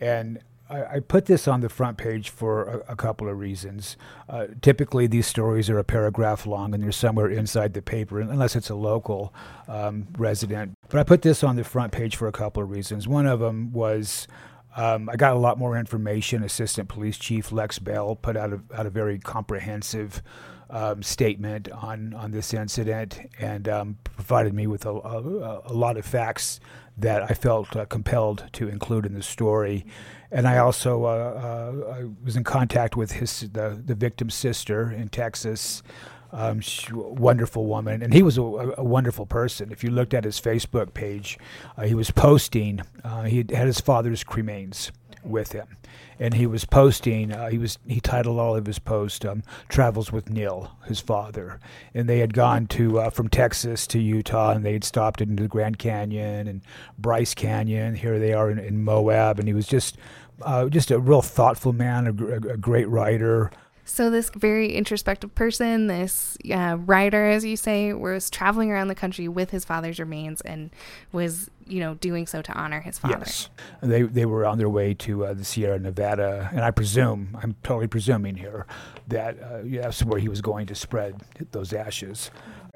And 0.00 0.40
I, 0.70 0.96
I, 0.96 1.00
put 1.00 1.26
this 1.26 1.48
on 1.48 1.60
the 1.60 1.68
front 1.68 1.96
page 1.98 2.28
for 2.28 2.64
a, 2.64 2.92
a 2.92 2.96
couple 2.96 3.28
of 3.28 3.38
reasons. 3.38 3.96
Uh, 4.28 4.48
typically, 4.60 5.06
these 5.06 5.26
stories 5.26 5.70
are 5.70 5.78
a 5.78 5.84
paragraph 5.84 6.46
long 6.46 6.74
and 6.74 6.82
they're 6.82 6.92
somewhere 6.92 7.30
inside 7.30 7.74
the 7.74 7.82
paper, 7.82 8.20
unless 8.20 8.54
it's 8.54 8.70
a 8.70 8.74
local 8.74 9.32
um, 9.66 10.06
resident. 10.16 10.74
But 10.88 11.00
I 11.00 11.02
put 11.04 11.22
this 11.22 11.42
on 11.42 11.56
the 11.56 11.64
front 11.64 11.92
page 11.92 12.16
for 12.16 12.28
a 12.28 12.32
couple 12.32 12.62
of 12.62 12.70
reasons. 12.70 13.08
One 13.08 13.26
of 13.26 13.40
them 13.40 13.72
was 13.72 14.28
Um, 14.76 15.08
I 15.08 15.16
got 15.16 15.32
a 15.32 15.38
lot 15.38 15.58
more 15.58 15.76
information. 15.76 16.44
Assistant 16.44 16.88
Police 16.88 17.18
Chief 17.18 17.50
Lex 17.50 17.78
Bell 17.78 18.14
put 18.14 18.36
out 18.36 18.52
a, 18.52 18.60
out 18.72 18.86
a 18.86 18.90
very 18.90 19.18
comprehensive 19.18 20.22
um, 20.70 21.02
statement 21.02 21.70
on, 21.72 22.14
on 22.14 22.30
this 22.30 22.52
incident 22.52 23.18
and 23.40 23.68
um, 23.68 23.98
provided 24.04 24.52
me 24.52 24.66
with 24.66 24.84
a, 24.84 24.90
a, 24.90 25.62
a, 25.64 25.72
lot 25.72 25.96
of 25.96 26.04
facts 26.04 26.60
that 26.98 27.22
I 27.22 27.34
felt 27.34 27.74
uh, 27.74 27.86
compelled 27.86 28.44
to 28.52 28.68
include 28.68 29.06
in 29.06 29.14
the 29.14 29.22
story. 29.22 29.86
And 30.30 30.46
I 30.46 30.58
also 30.58 31.04
uh, 31.04 31.08
uh, 31.08 31.94
I 31.94 32.04
was 32.24 32.36
in 32.36 32.44
contact 32.44 32.96
with 32.96 33.12
his 33.12 33.40
the, 33.40 33.80
the 33.84 33.94
victim's 33.94 34.34
sister 34.34 34.90
in 34.90 35.08
Texas. 35.08 35.82
Um, 36.30 36.60
she, 36.60 36.92
wonderful 36.92 37.64
woman, 37.64 38.02
and 38.02 38.12
he 38.12 38.22
was 38.22 38.36
a, 38.36 38.42
a, 38.42 38.84
wonderful 38.84 39.24
person. 39.24 39.72
If 39.72 39.82
you 39.82 39.90
looked 39.90 40.12
at 40.12 40.24
his 40.24 40.38
Facebook 40.38 40.92
page, 40.92 41.38
uh, 41.78 41.84
he 41.84 41.94
was 41.94 42.10
posting. 42.10 42.82
Uh, 43.02 43.22
he 43.22 43.38
had 43.38 43.66
his 43.66 43.80
father's 43.80 44.24
cremains 44.24 44.90
with 45.24 45.52
him, 45.52 45.76
and 46.18 46.34
he 46.34 46.46
was 46.46 46.64
posting. 46.64 47.32
Uh, 47.32 47.48
he 47.48 47.58
was 47.58 47.78
he 47.86 48.00
titled 48.00 48.38
all 48.38 48.56
of 48.56 48.66
his 48.66 48.78
posts 48.78 49.24
um, 49.24 49.42
"Travels 49.68 50.12
with 50.12 50.30
Neil," 50.30 50.72
his 50.86 51.00
father, 51.00 51.60
and 51.94 52.08
they 52.08 52.18
had 52.18 52.34
gone 52.34 52.66
to 52.68 53.00
uh, 53.00 53.10
from 53.10 53.28
Texas 53.28 53.86
to 53.88 53.98
Utah, 53.98 54.52
and 54.52 54.64
they 54.64 54.72
had 54.72 54.84
stopped 54.84 55.20
into 55.20 55.42
the 55.42 55.48
Grand 55.48 55.78
Canyon 55.78 56.48
and 56.48 56.62
Bryce 56.98 57.34
Canyon. 57.34 57.94
Here 57.94 58.18
they 58.18 58.32
are 58.32 58.50
in, 58.50 58.58
in 58.58 58.82
Moab, 58.84 59.38
and 59.38 59.48
he 59.48 59.54
was 59.54 59.66
just 59.66 59.96
uh, 60.42 60.68
just 60.68 60.90
a 60.90 60.98
real 60.98 61.22
thoughtful 61.22 61.72
man, 61.72 62.06
a, 62.06 62.24
a, 62.24 62.54
a 62.54 62.56
great 62.56 62.88
writer. 62.88 63.50
So, 63.88 64.10
this 64.10 64.30
very 64.36 64.74
introspective 64.74 65.34
person, 65.34 65.86
this 65.86 66.36
uh, 66.52 66.76
writer, 66.84 67.30
as 67.30 67.42
you 67.44 67.56
say, 67.56 67.94
was 67.94 68.28
traveling 68.28 68.70
around 68.70 68.88
the 68.88 68.94
country 68.94 69.28
with 69.28 69.50
his 69.50 69.64
father's 69.64 69.98
remains 69.98 70.42
and 70.42 70.68
was, 71.10 71.48
you 71.68 71.80
know, 71.80 71.94
doing 71.94 72.26
so 72.26 72.42
to 72.42 72.52
honor 72.52 72.80
his 72.80 72.98
father. 72.98 73.18
Yes. 73.20 73.48
They, 73.82 74.02
they 74.02 74.26
were 74.26 74.44
on 74.46 74.58
their 74.58 74.68
way 74.68 74.94
to 74.94 75.26
uh, 75.26 75.34
the 75.34 75.44
Sierra 75.44 75.78
Nevada, 75.78 76.50
and 76.52 76.62
I 76.62 76.70
presume, 76.70 77.36
I'm 77.42 77.54
totally 77.62 77.86
presuming 77.86 78.36
here, 78.36 78.66
that 79.08 79.40
uh, 79.42 79.60
that's 79.64 80.04
where 80.04 80.18
he 80.18 80.28
was 80.28 80.40
going 80.40 80.66
to 80.66 80.74
spread 80.74 81.22
those 81.52 81.72
ashes. 81.72 82.30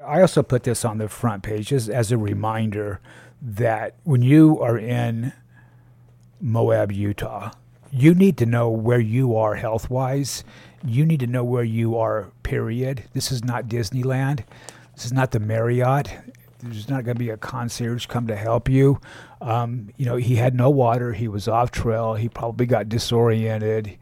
I 0.05 0.21
also 0.21 0.43
put 0.43 0.63
this 0.63 0.83
on 0.83 0.97
the 0.97 1.07
front 1.07 1.43
page 1.43 1.71
as, 1.71 1.89
as 1.89 2.11
a 2.11 2.17
reminder 2.17 2.99
that 3.41 3.95
when 4.03 4.21
you 4.21 4.59
are 4.61 4.77
in 4.77 5.33
Moab, 6.41 6.91
Utah, 6.91 7.51
you 7.91 8.13
need 8.13 8.37
to 8.37 8.45
know 8.45 8.69
where 8.69 8.99
you 8.99 9.35
are 9.35 9.55
health 9.55 9.89
wise 9.89 10.43
you 10.85 11.05
need 11.05 11.21
to 11.21 11.27
know 11.27 11.43
where 11.43 11.63
you 11.63 11.97
are, 11.97 12.31
period. 12.43 13.05
This 13.13 13.31
is 13.31 13.43
not 13.43 13.67
Disneyland. 13.67 14.43
This 14.95 15.05
is 15.05 15.13
not 15.13 15.31
the 15.31 15.39
Marriott. 15.39 16.09
There's 16.63 16.89
not 16.89 17.03
going 17.03 17.15
to 17.15 17.19
be 17.19 17.29
a 17.29 17.37
concierge 17.37 18.05
come 18.05 18.27
to 18.27 18.35
help 18.35 18.69
you. 18.69 18.99
Um, 19.41 19.89
you 19.97 20.05
know, 20.05 20.15
he 20.15 20.35
had 20.35 20.55
no 20.55 20.69
water. 20.69 21.13
He 21.13 21.27
was 21.27 21.47
off 21.47 21.71
trail. 21.71 22.13
He 22.13 22.29
probably 22.29 22.65
got 22.65 22.89
disoriented. 22.89 23.97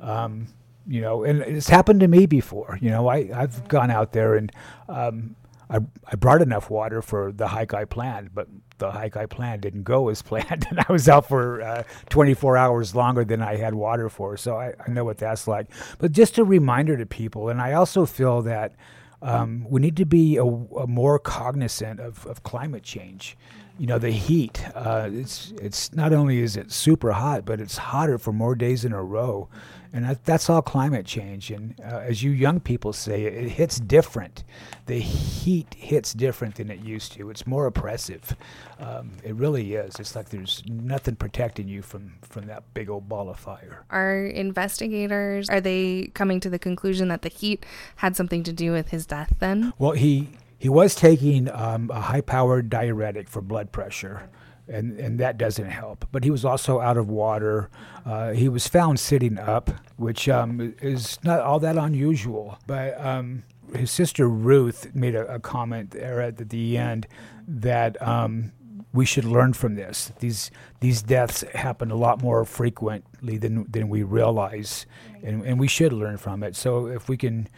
Um, 0.00 0.48
you 0.86 1.00
know, 1.00 1.24
and 1.24 1.40
it's 1.42 1.68
happened 1.68 2.00
to 2.00 2.08
me 2.08 2.26
before. 2.26 2.78
You 2.80 2.90
know, 2.90 3.08
I, 3.08 3.30
I've 3.34 3.66
gone 3.68 3.90
out 3.90 4.12
there 4.12 4.34
and 4.34 4.52
um, 4.88 5.34
I, 5.70 5.78
I 6.06 6.16
brought 6.16 6.42
enough 6.42 6.70
water 6.70 7.02
for 7.02 7.32
the 7.32 7.48
hike 7.48 7.74
I 7.74 7.84
planned, 7.84 8.34
but 8.34 8.48
the 8.78 8.90
hike 8.90 9.16
I 9.16 9.26
planned 9.26 9.62
didn't 9.62 9.84
go 9.84 10.08
as 10.08 10.22
planned, 10.22 10.66
and 10.68 10.80
I 10.80 10.92
was 10.92 11.08
out 11.08 11.26
for 11.26 11.62
uh, 11.62 11.82
24 12.10 12.56
hours 12.56 12.94
longer 12.94 13.24
than 13.24 13.42
I 13.42 13.56
had 13.56 13.74
water 13.74 14.08
for. 14.08 14.36
So 14.36 14.56
I, 14.56 14.74
I, 14.86 14.90
know 14.90 15.04
what 15.04 15.18
that's 15.18 15.48
like. 15.48 15.68
But 15.98 16.12
just 16.12 16.38
a 16.38 16.44
reminder 16.44 16.96
to 16.96 17.06
people, 17.06 17.48
and 17.48 17.60
I 17.60 17.72
also 17.72 18.06
feel 18.06 18.42
that 18.42 18.74
um, 19.22 19.66
we 19.68 19.80
need 19.80 19.96
to 19.96 20.04
be 20.04 20.36
a, 20.36 20.44
a 20.44 20.86
more 20.86 21.18
cognizant 21.18 22.00
of, 22.00 22.26
of, 22.26 22.42
climate 22.42 22.82
change. 22.82 23.36
You 23.78 23.86
know, 23.86 23.98
the 23.98 24.10
heat. 24.10 24.64
Uh, 24.74 25.10
it's 25.12 25.52
it's 25.60 25.92
not 25.92 26.12
only 26.12 26.38
is 26.38 26.56
it 26.56 26.70
super 26.70 27.12
hot, 27.12 27.44
but 27.44 27.60
it's 27.60 27.76
hotter 27.76 28.18
for 28.18 28.32
more 28.32 28.54
days 28.54 28.84
in 28.84 28.92
a 28.92 29.02
row 29.02 29.48
and 29.94 30.04
that, 30.04 30.24
that's 30.24 30.50
all 30.50 30.60
climate 30.60 31.06
change. 31.06 31.52
And 31.52 31.80
uh, 31.80 32.00
as 32.00 32.20
you 32.20 32.32
young 32.32 32.58
people 32.58 32.92
say, 32.92 33.22
it, 33.26 33.32
it, 33.32 33.48
hits 33.50 33.78
different. 33.78 34.42
The 34.86 34.98
heat 34.98 35.72
hits 35.78 36.12
different 36.12 36.56
than 36.56 36.68
it 36.68 36.80
used 36.80 37.12
to. 37.12 37.30
It's 37.30 37.46
more 37.46 37.66
oppressive. 37.66 38.36
Um, 38.80 39.12
it 39.22 39.36
really 39.36 39.74
is. 39.74 39.94
It's 40.00 40.16
like 40.16 40.30
there's 40.30 40.64
nothing 40.66 41.14
protecting 41.14 41.68
you 41.68 41.80
from 41.80 42.14
from 42.22 42.46
that 42.46 42.64
big 42.74 42.90
old 42.90 43.08
ball 43.08 43.30
of 43.30 43.38
fire. 43.38 43.84
Are 43.88 44.26
investigators 44.26 45.48
are 45.48 45.60
they 45.60 46.10
coming 46.14 46.40
to 46.40 46.50
the 46.50 46.58
conclusion 46.58 47.06
that 47.08 47.22
the 47.22 47.28
heat 47.28 47.64
had 47.96 48.16
something 48.16 48.42
to 48.42 48.52
do 48.52 48.72
with 48.72 48.88
his 48.88 49.06
death? 49.06 49.32
Then, 49.38 49.72
well, 49.78 49.92
he 49.92 50.28
he 50.58 50.68
was 50.68 50.94
taking 50.94 51.50
um, 51.50 51.90
a 51.92 52.00
high-powered 52.00 52.70
diuretic 52.70 53.28
for 53.28 53.40
blood 53.40 53.72
pressure 53.72 54.28
and 54.68 54.98
and 54.98 55.20
that 55.20 55.38
doesn't 55.38 55.70
help. 55.70 56.06
But 56.12 56.24
he 56.24 56.30
was 56.30 56.44
also 56.44 56.80
out 56.80 56.96
of 56.96 57.08
water. 57.08 57.70
Uh, 58.04 58.32
he 58.32 58.48
was 58.48 58.66
found 58.66 58.98
sitting 59.00 59.38
up, 59.38 59.70
which 59.96 60.28
um, 60.28 60.74
is 60.80 61.18
not 61.22 61.40
all 61.40 61.58
that 61.60 61.76
unusual. 61.76 62.58
But 62.66 62.98
um, 63.00 63.44
his 63.74 63.90
sister 63.90 64.28
Ruth 64.28 64.94
made 64.94 65.14
a, 65.14 65.34
a, 65.34 65.40
comment 65.40 65.90
there 65.90 66.20
at 66.20 66.48
the 66.48 66.78
end 66.78 67.06
that 67.46 68.00
um, 68.00 68.52
we 68.92 69.04
should 69.04 69.24
learn 69.24 69.52
from 69.52 69.74
this. 69.74 70.12
These 70.20 70.50
these 70.80 71.02
deaths 71.02 71.42
happen 71.54 71.90
a 71.90 71.96
lot 71.96 72.22
more 72.22 72.44
frequently 72.44 73.36
than 73.36 73.70
than 73.70 73.88
we 73.88 74.02
realize, 74.02 74.86
and, 75.22 75.44
and 75.44 75.58
we 75.58 75.68
should 75.68 75.92
learn 75.92 76.16
from 76.16 76.42
it. 76.42 76.56
So 76.56 76.86
if 76.86 77.08
we 77.08 77.16
can 77.16 77.48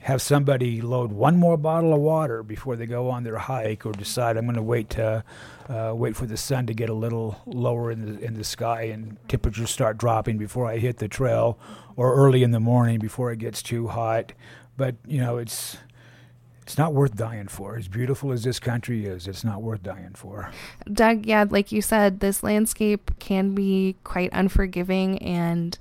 have 0.00 0.22
somebody 0.22 0.80
load 0.80 1.12
one 1.12 1.36
more 1.36 1.58
bottle 1.58 1.92
of 1.92 2.00
water 2.00 2.42
before 2.42 2.74
they 2.74 2.86
go 2.86 3.10
on 3.10 3.22
their 3.22 3.36
hike, 3.36 3.84
or 3.84 3.92
decide 3.92 4.36
I'm 4.36 4.46
going 4.46 4.56
to 4.56 4.62
wait 4.62 4.90
to 4.90 5.22
uh, 5.68 5.92
wait 5.94 6.16
for 6.16 6.26
the 6.26 6.36
sun 6.36 6.66
to 6.66 6.74
get 6.74 6.88
a 6.88 6.94
little 6.94 7.40
lower 7.46 7.90
in 7.90 8.06
the 8.06 8.24
in 8.24 8.34
the 8.34 8.44
sky 8.44 8.84
and 8.84 9.16
temperatures 9.28 9.70
start 9.70 9.98
dropping 9.98 10.38
before 10.38 10.66
I 10.66 10.78
hit 10.78 10.98
the 10.98 11.08
trail, 11.08 11.58
or 11.96 12.14
early 12.14 12.42
in 12.42 12.50
the 12.50 12.60
morning 12.60 12.98
before 12.98 13.30
it 13.30 13.38
gets 13.38 13.62
too 13.62 13.88
hot. 13.88 14.32
But 14.76 14.96
you 15.06 15.20
know, 15.20 15.36
it's 15.36 15.76
it's 16.62 16.78
not 16.78 16.94
worth 16.94 17.16
dying 17.16 17.48
for. 17.48 17.76
As 17.76 17.88
beautiful 17.88 18.30
as 18.30 18.44
this 18.44 18.60
country 18.60 19.04
is, 19.04 19.26
it's 19.26 19.42
not 19.42 19.60
worth 19.60 19.82
dying 19.82 20.12
for. 20.14 20.52
Doug, 20.92 21.26
yeah, 21.26 21.44
like 21.48 21.72
you 21.72 21.82
said, 21.82 22.20
this 22.20 22.42
landscape 22.44 23.10
can 23.18 23.54
be 23.54 23.96
quite 24.04 24.30
unforgiving 24.32 25.18
and 25.18 25.76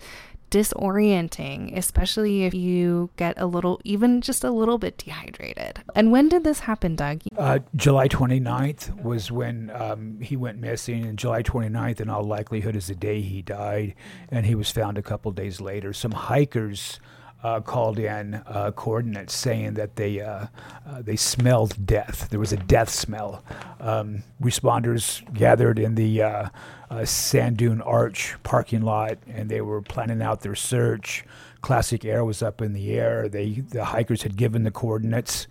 disorienting, 0.50 1.75
especially 1.77 2.44
if 2.44 2.53
you 2.53 3.10
get 3.18 3.39
a 3.39 3.46
little, 3.46 3.79
even 3.84 4.22
just 4.22 4.44
a 4.44 4.51
little 4.51 4.77
bit 4.77 4.98
dehydrated. 4.98 5.82
And 5.96 6.12
when 6.12 6.29
did 6.29 6.44
this 6.44 6.62
happen, 6.62 6.96
Doug? 6.96 7.22
Uh, 7.38 7.60
July 7.75 8.08
29th 8.08 9.01
was 9.03 9.32
when 9.32 9.72
um, 9.74 10.20
he 10.22 10.36
went 10.36 10.60
missing, 10.60 11.06
and 11.06 11.18
July 11.18 11.44
29th, 11.44 12.01
in 12.01 12.10
all 12.10 12.24
likelihood, 12.24 12.75
is 12.75 12.88
the 12.88 12.96
day 12.96 13.22
he 13.22 13.41
died, 13.41 13.96
and 14.29 14.46
he 14.46 14.56
was 14.56 14.72
found 14.72 14.98
a 14.98 15.01
couple 15.01 15.32
days 15.32 15.62
later. 15.62 15.94
Some 15.94 16.12
hikers 16.12 17.00
uh, 17.43 17.62
called 17.62 18.00
in 18.00 18.36
uh, 18.48 18.72
coordinates 18.75 19.34
saying 19.34 19.75
that 19.75 19.96
they 19.96 20.19
uh, 20.19 20.48
uh, 20.86 21.01
they 21.01 21.15
smelled 21.15 21.86
death. 21.86 22.27
There 22.29 22.39
was 22.39 22.51
a 22.51 22.58
death 22.58 22.89
smell. 22.89 23.43
Um, 23.79 24.24
responders 24.41 25.22
gathered 25.34 25.79
in 25.79 25.96
the 25.96 26.22
uh, 26.22 26.50
uh, 26.89 27.05
Sand 27.05 27.58
Dune 27.58 27.81
Arch 27.81 28.36
parking 28.43 28.81
lot, 28.81 29.17
and 29.27 29.50
they 29.50 29.62
were 29.62 29.81
planning 29.81 30.22
out 30.22 30.41
their 30.41 30.55
search. 30.55 31.24
Classic 31.62 32.03
Air 32.05 32.24
was 32.25 32.41
up 32.41 32.62
in 32.62 32.74
the 32.74 32.93
air. 32.93 33.29
They 33.29 33.51
the 33.51 33.86
hikers 33.86 34.24
had 34.24 34.36
given 34.36 34.63
the 34.63 34.72
coordinates, 34.72 35.48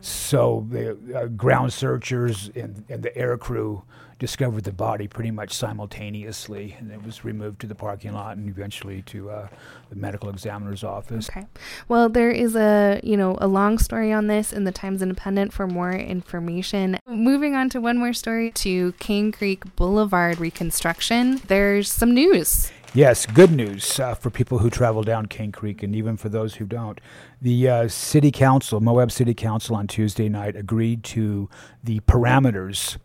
so 0.00 0.66
the 0.70 1.30
ground 1.36 1.72
searchers 1.72 2.50
and, 2.54 2.84
and 2.88 3.02
the 3.02 3.16
air 3.16 3.36
crew 3.36 3.82
discovered 4.20 4.64
the 4.64 4.72
body 4.72 5.08
pretty 5.08 5.30
much 5.30 5.52
simultaneously, 5.52 6.76
and 6.78 6.92
it 6.92 7.02
was 7.02 7.24
removed 7.24 7.58
to 7.62 7.66
the 7.66 7.74
parking 7.74 8.12
lot 8.12 8.36
and 8.36 8.48
eventually 8.48 9.02
to 9.02 9.30
uh, 9.30 9.48
the 9.88 9.96
medical 9.96 10.28
examiner's 10.28 10.84
office. 10.84 11.28
Okay. 11.30 11.46
Well, 11.88 12.08
there 12.08 12.30
is 12.30 12.54
a 12.54 13.00
you 13.02 13.16
know 13.16 13.36
a 13.40 13.48
long 13.48 13.78
story 13.78 14.12
on 14.12 14.28
this 14.28 14.52
in 14.52 14.64
the 14.64 14.72
Times 14.72 15.02
Independent 15.02 15.52
for 15.52 15.66
more 15.66 15.92
information. 15.92 16.98
Moving 17.08 17.56
on 17.56 17.70
to 17.70 17.80
one 17.80 17.98
more 17.98 18.12
story 18.12 18.52
to 18.52 18.92
Kane 18.92 19.32
Creek 19.32 19.74
Boulevard 19.74 20.38
reconstruction. 20.38 21.40
There's 21.48 21.90
some 21.90 22.14
news. 22.14 22.70
Yes, 22.92 23.24
good 23.24 23.52
news 23.52 24.00
uh, 24.00 24.14
for 24.14 24.30
people 24.30 24.58
who 24.58 24.68
travel 24.68 25.04
down 25.04 25.26
Kane 25.26 25.52
Creek 25.52 25.84
and 25.84 25.94
even 25.94 26.16
for 26.16 26.28
those 26.28 26.56
who 26.56 26.64
don't. 26.64 27.00
The 27.40 27.68
uh, 27.68 27.88
city 27.88 28.32
council, 28.32 28.80
Moab 28.80 29.12
City 29.12 29.32
Council, 29.32 29.76
on 29.76 29.86
Tuesday 29.86 30.28
night 30.28 30.56
agreed 30.56 31.04
to 31.04 31.48
the 31.84 32.00
parameters 32.00 32.98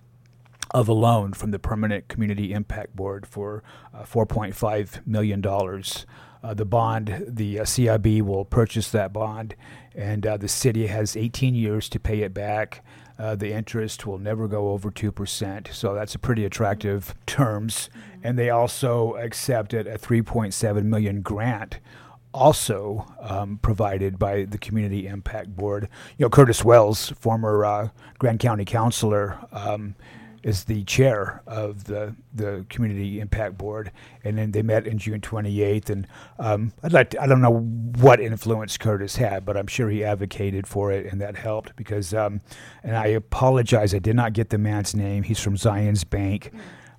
of 0.71 0.87
a 0.89 0.93
loan 0.93 1.33
from 1.33 1.51
the 1.51 1.59
Permanent 1.59 2.07
Community 2.07 2.51
Impact 2.51 2.95
Board 2.95 3.27
for 3.27 3.61
uh, 3.93 4.01
$4.5 4.01 5.05
million. 5.05 5.45
Uh, 5.45 6.53
the 6.55 6.65
bond, 6.65 7.23
the 7.27 7.59
uh, 7.59 7.63
CIB 7.63 8.23
will 8.23 8.43
purchase 8.43 8.89
that 8.89 9.13
bond, 9.13 9.55
and 9.95 10.25
uh, 10.25 10.37
the 10.37 10.47
city 10.47 10.87
has 10.87 11.15
18 11.15 11.55
years 11.55 11.89
to 11.89 11.99
pay 11.99 12.21
it 12.21 12.33
back. 12.33 12.83
Uh, 13.17 13.35
the 13.35 13.53
interest 13.53 14.05
will 14.05 14.17
never 14.17 14.47
go 14.47 14.69
over 14.71 14.91
2%, 14.91 15.73
so 15.73 15.93
that's 15.93 16.15
a 16.15 16.19
pretty 16.19 16.43
attractive 16.43 17.15
terms. 17.25 17.89
And 18.23 18.37
they 18.37 18.49
also 18.49 19.15
accepted 19.15 19.87
a 19.87 19.97
3.7 19.97 20.83
million 20.83 21.21
grant 21.21 21.79
also 22.35 23.05
um, 23.21 23.57
provided 23.61 24.19
by 24.19 24.43
the 24.43 24.57
Community 24.57 25.07
Impact 25.07 25.55
Board. 25.55 25.87
You 26.17 26.25
know, 26.25 26.29
Curtis 26.29 26.65
Wells, 26.65 27.11
former 27.11 27.63
uh, 27.63 27.89
Grand 28.19 28.39
County 28.39 28.65
councilor, 28.65 29.39
um, 29.53 29.95
is 30.45 30.65
the 30.65 30.83
chair 30.83 31.41
of 31.47 31.85
the 31.85 32.15
the 32.31 32.63
community 32.69 33.19
impact 33.19 33.57
board, 33.57 33.91
and 34.23 34.37
then 34.37 34.51
they 34.51 34.61
met 34.61 34.85
in 34.85 34.99
June 34.99 35.19
28th. 35.19 35.89
And 35.89 36.07
um, 36.37 36.71
I'd 36.83 36.93
like 36.93 37.09
to, 37.09 37.21
I 37.21 37.25
don't 37.25 37.41
know 37.41 37.61
what 37.99 38.21
influence 38.21 38.77
Curtis 38.77 39.15
had, 39.15 39.43
but 39.43 39.57
I'm 39.57 39.65
sure 39.65 39.89
he 39.89 40.03
advocated 40.03 40.67
for 40.67 40.91
it, 40.91 41.11
and 41.11 41.19
that 41.19 41.35
helped 41.35 41.75
because. 41.75 42.13
Um, 42.13 42.41
and 42.83 42.95
I 42.95 43.07
apologize, 43.07 43.95
I 43.95 43.99
did 43.99 44.15
not 44.15 44.33
get 44.33 44.51
the 44.51 44.59
man's 44.59 44.95
name. 44.95 45.23
He's 45.23 45.39
from 45.39 45.55
Zions 45.55 46.07
Bank, 46.07 46.51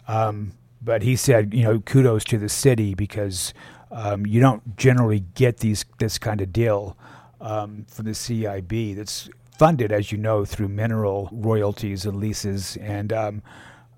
um, 0.09 0.53
but 0.83 1.03
he 1.03 1.15
said, 1.15 1.55
you 1.55 1.63
know, 1.63 1.79
kudos 1.79 2.25
to 2.25 2.39
the 2.39 2.49
city 2.49 2.95
because 2.97 3.55
um, 3.93 4.27
you 4.27 4.41
don't 4.41 4.77
generally 4.77 5.21
get 5.21 5.59
these 5.59 5.85
this 5.99 6.19
kind 6.19 6.41
of 6.41 6.53
deal 6.53 6.97
um, 7.41 7.87
from 7.89 8.07
the 8.07 8.11
CIB. 8.11 8.97
That's 8.97 9.31
funded, 9.59 9.93
as 9.93 10.13
you 10.13 10.19
know, 10.19 10.45
through 10.45 10.69
mineral 10.69 11.29
royalties 11.33 12.05
and 12.05 12.17
leases, 12.17 12.77
and 12.79 13.13
um, 13.13 13.43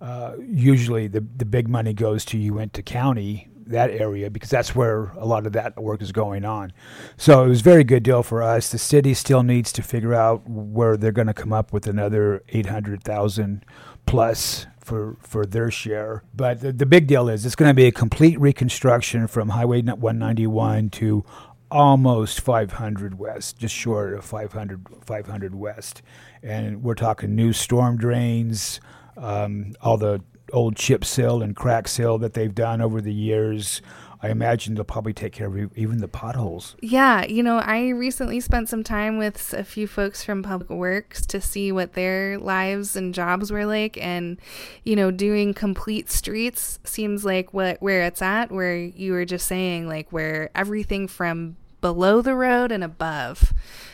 uh, 0.00 0.34
usually 0.40 1.08
the 1.08 1.20
the 1.20 1.44
big 1.44 1.68
money 1.68 1.92
goes 1.92 2.24
to 2.26 2.38
Uintah 2.38 2.82
County, 2.82 3.48
that 3.66 3.90
area, 3.90 4.30
because 4.30 4.50
that's 4.50 4.74
where 4.74 5.12
a 5.16 5.26
lot 5.26 5.46
of 5.46 5.52
that 5.52 5.80
work 5.80 6.02
is 6.02 6.12
going 6.12 6.44
on. 6.44 6.72
So 7.16 7.44
it 7.44 7.48
was 7.48 7.60
a 7.60 7.64
very 7.64 7.84
good 7.84 8.02
deal 8.02 8.22
for 8.22 8.42
us. 8.42 8.70
The 8.70 8.78
city 8.78 9.14
still 9.14 9.42
needs 9.42 9.72
to 9.72 9.82
figure 9.82 10.14
out 10.14 10.48
where 10.48 10.96
they're 10.96 11.12
going 11.12 11.26
to 11.26 11.34
come 11.34 11.52
up 11.52 11.72
with 11.72 11.86
another 11.86 12.42
eight 12.50 12.66
hundred 12.66 13.02
thousand 13.02 13.64
plus 14.06 14.66
for 14.88 15.16
for 15.20 15.44
their 15.44 15.70
share. 15.70 16.24
But 16.34 16.60
the, 16.60 16.72
the 16.72 16.86
big 16.86 17.06
deal 17.06 17.28
is 17.28 17.44
it's 17.44 17.54
going 17.54 17.70
to 17.70 17.74
be 17.74 17.86
a 17.86 17.92
complete 17.92 18.40
reconstruction 18.40 19.26
from 19.26 19.50
Highway 19.50 19.82
191 19.82 20.90
to 20.90 21.24
almost 21.70 22.40
500 22.40 23.18
west, 23.18 23.58
just 23.58 23.74
short 23.74 24.14
of 24.14 24.24
500, 24.24 24.86
500 25.04 25.54
west. 25.54 26.02
And 26.42 26.82
we're 26.82 26.94
talking 26.94 27.34
new 27.34 27.52
storm 27.52 27.96
drains, 27.96 28.80
um, 29.16 29.74
all 29.80 29.96
the 29.96 30.22
old 30.52 30.76
chip 30.76 31.04
seal 31.04 31.42
and 31.42 31.54
crack 31.54 31.88
seal 31.88 32.18
that 32.18 32.34
they've 32.34 32.54
done 32.54 32.80
over 32.80 33.00
the 33.00 33.12
years. 33.12 33.82
I 34.20 34.30
imagine 34.30 34.74
they'll 34.74 34.84
probably 34.84 35.12
take 35.12 35.32
care 35.32 35.46
of 35.46 35.76
even 35.76 35.98
the 35.98 36.08
potholes. 36.08 36.74
Yeah, 36.80 37.24
you 37.24 37.42
know, 37.42 37.58
I 37.58 37.90
recently 37.90 38.40
spent 38.40 38.68
some 38.68 38.82
time 38.82 39.16
with 39.16 39.54
a 39.56 39.62
few 39.62 39.86
folks 39.86 40.24
from 40.24 40.42
Public 40.42 40.70
Works 40.70 41.24
to 41.26 41.40
see 41.40 41.70
what 41.70 41.92
their 41.92 42.38
lives 42.38 42.96
and 42.96 43.14
jobs 43.14 43.52
were 43.52 43.66
like, 43.66 43.96
and 43.98 44.40
you 44.84 44.96
know, 44.96 45.10
doing 45.10 45.54
complete 45.54 46.10
streets 46.10 46.80
seems 46.84 47.24
like 47.24 47.54
what 47.54 47.80
where 47.80 48.02
it's 48.02 48.22
at. 48.22 48.50
Where 48.50 48.76
you 48.76 49.12
were 49.12 49.24
just 49.24 49.46
saying, 49.46 49.86
like 49.86 50.10
where 50.12 50.50
everything 50.54 51.06
from 51.06 51.56
below 51.80 52.20
the 52.20 52.34
road 52.34 52.72
and 52.72 52.82
above 52.82 53.52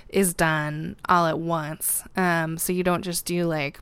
is 0.08 0.32
done 0.32 0.96
all 1.08 1.26
at 1.26 1.38
once. 1.38 2.02
Um, 2.16 2.56
so 2.56 2.72
you 2.72 2.82
don't 2.82 3.02
just 3.02 3.26
do 3.26 3.44
like 3.44 3.80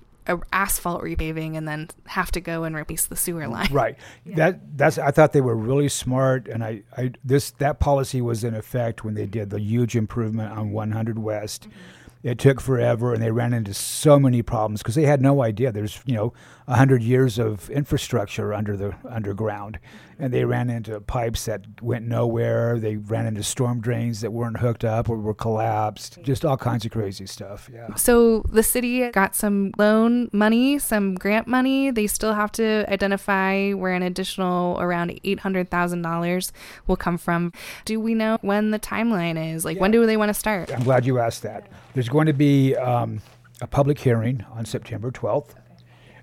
asphalt 0.52 1.02
repaving 1.02 1.57
and 1.57 1.67
then 1.67 1.88
have 2.07 2.31
to 2.33 2.41
go 2.41 2.64
and 2.64 2.76
replace 2.76 3.07
the 3.07 3.17
sewer 3.17 3.49
line. 3.49 3.69
Right. 3.73 3.97
Yeah. 4.25 4.37
That 4.37 4.76
that's 4.76 4.99
I 4.99 5.11
thought 5.11 5.33
they 5.33 5.41
were 5.41 5.57
really 5.57 5.88
smart 5.88 6.47
and 6.47 6.62
I, 6.62 6.83
I 6.97 7.12
this 7.25 7.52
that 7.52 7.81
policy 7.81 8.21
was 8.21 8.45
in 8.45 8.55
effect 8.55 9.05
when 9.05 9.14
they 9.14 9.26
did 9.26 9.50
the 9.50 9.61
huge 9.61 9.97
improvement 9.97 10.52
on 10.52 10.73
100 10.73 11.19
West. 11.19 11.62
Mm-hmm. 11.62 11.79
It 12.23 12.38
took 12.38 12.61
forever 12.61 13.12
and 13.12 13.23
they 13.23 13.31
ran 13.31 13.52
into 13.52 13.75
so 13.75 14.19
many 14.19 14.43
problems 14.43 14.81
because 14.81 14.95
they 14.95 15.07
had 15.07 15.21
no 15.21 15.43
idea 15.43 15.73
there's, 15.73 16.00
you 16.07 16.14
know, 16.14 16.33
100 16.67 17.02
years 17.02 17.38
of 17.38 17.69
infrastructure 17.71 18.55
under 18.55 18.76
the 18.76 18.95
underground 19.09 19.79
and 20.23 20.33
they 20.33 20.45
ran 20.45 20.71
into 20.71 21.00
pipes 21.00 21.47
that 21.47 21.64
went 21.83 22.07
nowhere. 22.07 22.79
They 22.79 22.97
ran 22.97 23.26
into 23.26 23.43
storm 23.43 23.81
drains 23.81 24.21
that 24.21 24.31
weren't 24.31 24.59
hooked 24.59 24.85
up 24.85 25.09
or 25.09 25.17
were 25.19 25.35
collapsed. 25.35 26.21
Just 26.23 26.45
all 26.45 26.57
kinds 26.57 26.85
of 26.85 26.93
crazy 26.93 27.26
stuff. 27.26 27.69
Yeah. 27.73 27.93
So 27.97 28.45
the 28.49 28.62
city 28.62 29.11
got 29.11 29.35
some 29.35 29.73
loan 29.79 30.31
money, 30.33 30.79
some 30.79 31.17
grant 31.17 31.49
money. 31.49 31.91
They 31.91 32.07
still 32.07 32.35
have 32.35 32.52
to 32.52 32.85
identify 32.88 33.73
where 33.73 33.95
an 33.95 34.02
additional 34.05 34.79
around 34.81 35.19
eight 35.25 35.41
hundred 35.41 35.71
thousand 35.71 36.02
dollars 36.02 36.52
will 36.87 36.97
come 36.97 37.19
from. 37.19 37.52
Do 37.85 37.99
we 37.99 38.14
know 38.14 38.38
when 38.43 38.71
the 38.71 38.79
timeline 38.79 39.55
is? 39.55 39.64
Like, 39.64 39.75
yeah. 39.75 39.83
when 39.83 39.91
do 39.91 40.07
they 40.07 40.17
want 40.17 40.29
to 40.29 40.35
start? 40.35 40.73
I'm 40.73 40.85
glad 40.85 41.05
you 41.05 41.19
asked 41.19 41.43
that. 41.43 41.67
There's 41.95 42.09
going 42.12 42.26
to 42.26 42.35
be 42.35 42.76
um, 42.76 43.23
a 43.62 43.66
public 43.66 43.99
hearing 43.99 44.45
on 44.52 44.66
September 44.66 45.11
12th. 45.11 45.54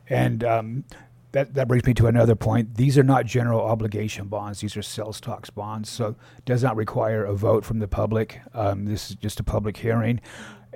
And 0.07 0.43
um, 0.43 0.85
that, 1.31 1.55
that 1.55 1.67
brings 1.67 1.83
me 1.85 1.95
to 1.95 2.05
another 2.05 2.35
point. 2.35 2.75
These 2.75 2.95
are 2.97 3.03
not 3.03 3.25
general 3.25 3.61
obligation 3.61 4.27
bonds. 4.27 4.61
These 4.61 4.77
are 4.77 4.83
sales 4.83 5.19
tax 5.19 5.49
bonds, 5.49 5.89
so 5.89 6.15
it 6.37 6.45
does 6.45 6.63
not 6.63 6.75
require 6.75 7.25
a 7.25 7.35
vote 7.35 7.65
from 7.65 7.79
the 7.79 7.87
public. 7.87 8.39
Um, 8.53 8.85
this 8.85 9.09
is 9.09 9.15
just 9.15 9.39
a 9.39 9.43
public 9.43 9.77
hearing. 9.77 10.21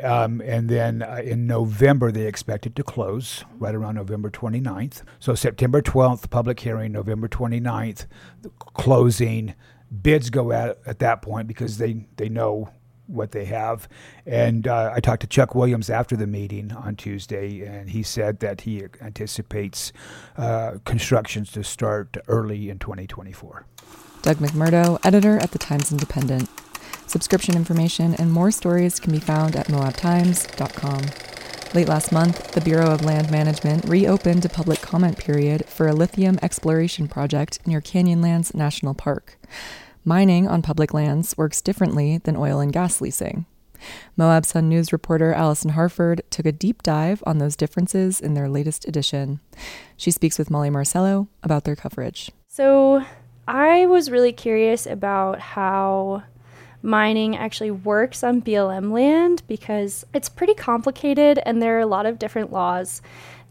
Um, 0.02 0.42
and 0.42 0.68
then 0.68 1.04
uh, 1.04 1.22
in 1.24 1.46
November, 1.46 2.12
they 2.12 2.26
expect 2.26 2.66
it 2.66 2.76
to 2.78 2.84
close 2.84 3.46
right 3.60 3.76
around 3.76 3.96
November 3.96 4.32
29th. 4.32 5.04
So 5.20 5.36
September 5.36 5.84
12th, 5.84 6.32
public 6.32 6.60
hearing, 6.60 6.92
November 6.92 7.28
29th, 7.28 8.08
closing. 8.58 9.54
Bids 10.02 10.32
go 10.32 10.52
out 10.52 10.80
at 10.88 10.98
that 11.00 11.22
point 11.22 11.48
because 11.48 11.78
they, 11.78 12.08
they 12.18 12.30
know 12.30 12.70
what 13.08 13.32
they 13.32 13.46
have. 13.46 13.88
And 14.26 14.68
uh, 14.68 14.92
I 14.94 15.00
talked 15.00 15.22
to 15.22 15.28
Chuck 15.28 15.56
Williams 15.56 15.90
after 15.90 16.16
the 16.16 16.28
meeting 16.28 16.72
on 16.72 16.96
Tuesday, 16.96 17.62
and 17.62 17.90
he 17.90 18.04
said 18.04 18.40
that 18.40 18.62
he 18.62 18.84
anticipates 19.02 19.92
uh, 20.38 20.78
constructions 20.86 21.52
to 21.54 21.64
start 21.64 22.18
early 22.28 22.70
in 22.70 22.80
2024. 22.80 23.66
Doug 24.22 24.38
McMurdo, 24.38 25.00
editor 25.04 25.38
at 25.38 25.52
the 25.52 25.60
Times 25.60 25.92
Independent. 25.92 26.50
Subscription 27.08 27.56
information 27.56 28.16
and 28.16 28.32
more 28.32 28.52
stories 28.52 29.00
can 29.00 29.12
be 29.12 29.20
found 29.20 29.56
at 29.56 29.68
moabtimes.com. 29.68 31.02
Late 31.74 31.88
last 31.88 32.12
month, 32.12 32.52
the 32.52 32.62
Bureau 32.62 32.92
of 32.92 33.04
Land 33.04 33.32
Management 33.32 33.86
reopened 33.86 34.46
a 34.46 34.50
public 34.50 34.80
comment 34.82 35.18
period 35.18 35.66
for 35.66 35.88
a 35.88 35.94
lithium 35.94 36.38
exploration 36.42 37.08
project 37.08 37.60
near 37.66 37.82
Canyonlands 37.82 38.54
National 38.54 38.94
Park. 38.94 39.38
Mining 40.06 40.48
on 40.48 40.62
public 40.62 40.94
lands 40.94 41.38
works 41.38 41.62
differently 41.62 42.18
than 42.18 42.36
oil 42.36 42.60
and 42.60 42.74
gas 42.74 43.00
leasing. 43.00 43.46
Moab 44.18 44.46
Sun 44.46 44.68
News 44.68 44.92
reporter 44.92 45.34
Alison 45.34 45.72
Harford 45.72 46.22
took 46.30 46.46
a 46.46 46.52
deep 46.52 46.84
dive 46.84 47.24
on 47.26 47.38
those 47.38 47.56
differences 47.56 48.20
in 48.20 48.34
their 48.34 48.50
latest 48.50 48.86
edition. 48.86 49.40
She 49.96 50.12
speaks 50.12 50.38
with 50.38 50.50
Molly 50.50 50.70
Marcello 50.70 51.28
about 51.42 51.64
their 51.64 51.76
coverage. 51.76 52.32
So, 52.50 53.06
I 53.48 53.86
was 53.88 54.12
really 54.12 54.34
curious 54.34 54.86
about 54.86 55.40
how 55.40 56.24
mining 56.82 57.36
actually 57.38 57.72
works 57.72 58.24
on 58.24 58.42
BLM 58.42 58.92
land 58.92 59.42
because 59.48 60.06
it's 60.14 60.30
pretty 60.30 60.54
complicated 60.54 61.40
and 61.46 61.62
there 61.62 61.78
are 61.78 61.82
a 61.82 61.86
lot 61.86 62.06
of 62.06 62.20
different 62.20 62.52
laws 62.52 63.02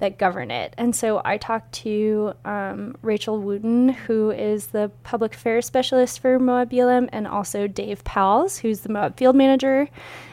that 0.03 0.19
govern 0.19 0.51
it. 0.51 0.75
And 0.77 0.97
so 0.97 1.23
I 1.25 1.37
talked 1.37 1.71
to 1.75 2.35
um, 2.45 2.97
Rachel 3.03 3.41
Wooten, 3.41 3.91
who 3.91 4.33
is 4.33 4.67
the 4.67 4.91
public 5.05 5.37
affairs 5.37 5.65
specialist 5.65 6.19
for 6.19 6.41
Moab 6.41 6.73
BLM, 6.73 7.09
and 7.13 7.29
also 7.29 7.69
Dave 7.69 8.03
Pals, 8.03 8.59
who's 8.59 8.81
the 8.81 8.89
Moab 8.89 9.17
field 9.17 9.37
manager, 9.37 9.89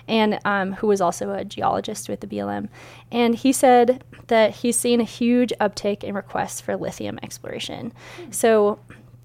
and 0.08 0.40
um, 0.44 0.74
who 0.74 0.88
was 0.88 1.02
also 1.02 1.32
a 1.34 1.46
geologist 1.46 2.10
with 2.10 2.20
the 2.22 2.26
BLM. 2.26 2.68
And 3.12 3.36
he 3.36 3.54
said 3.54 4.04
that 4.26 4.56
he's 4.56 4.76
seen 4.76 5.02
a 5.02 5.04
huge 5.04 5.54
uptick 5.62 6.04
in 6.04 6.16
requests 6.16 6.60
for 6.60 6.76
lithium 6.76 7.20
exploration. 7.22 7.94
So 8.32 8.80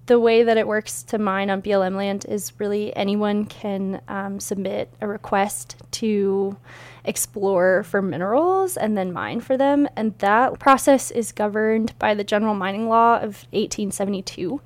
the 0.06 0.20
way 0.20 0.42
that 0.42 0.56
it 0.58 0.66
works 0.66 1.02
to 1.04 1.18
mine 1.18 1.48
on 1.48 1.62
BLM 1.62 1.96
land 1.96 2.26
is 2.28 2.52
really 2.58 2.94
anyone 2.94 3.46
can 3.46 4.02
um, 4.08 4.38
submit 4.38 4.92
a 5.00 5.08
request 5.08 5.76
to 5.92 6.56
explore 7.04 7.82
for 7.84 8.02
minerals 8.02 8.76
and 8.76 8.96
then 8.96 9.12
mine 9.12 9.40
for 9.40 9.56
them. 9.56 9.88
And 9.96 10.18
that 10.18 10.58
process 10.58 11.10
is 11.10 11.32
governed 11.32 11.98
by 11.98 12.14
the 12.14 12.24
General 12.24 12.54
Mining 12.54 12.88
Law 12.88 13.16
of 13.16 13.46
1872, 13.52 14.60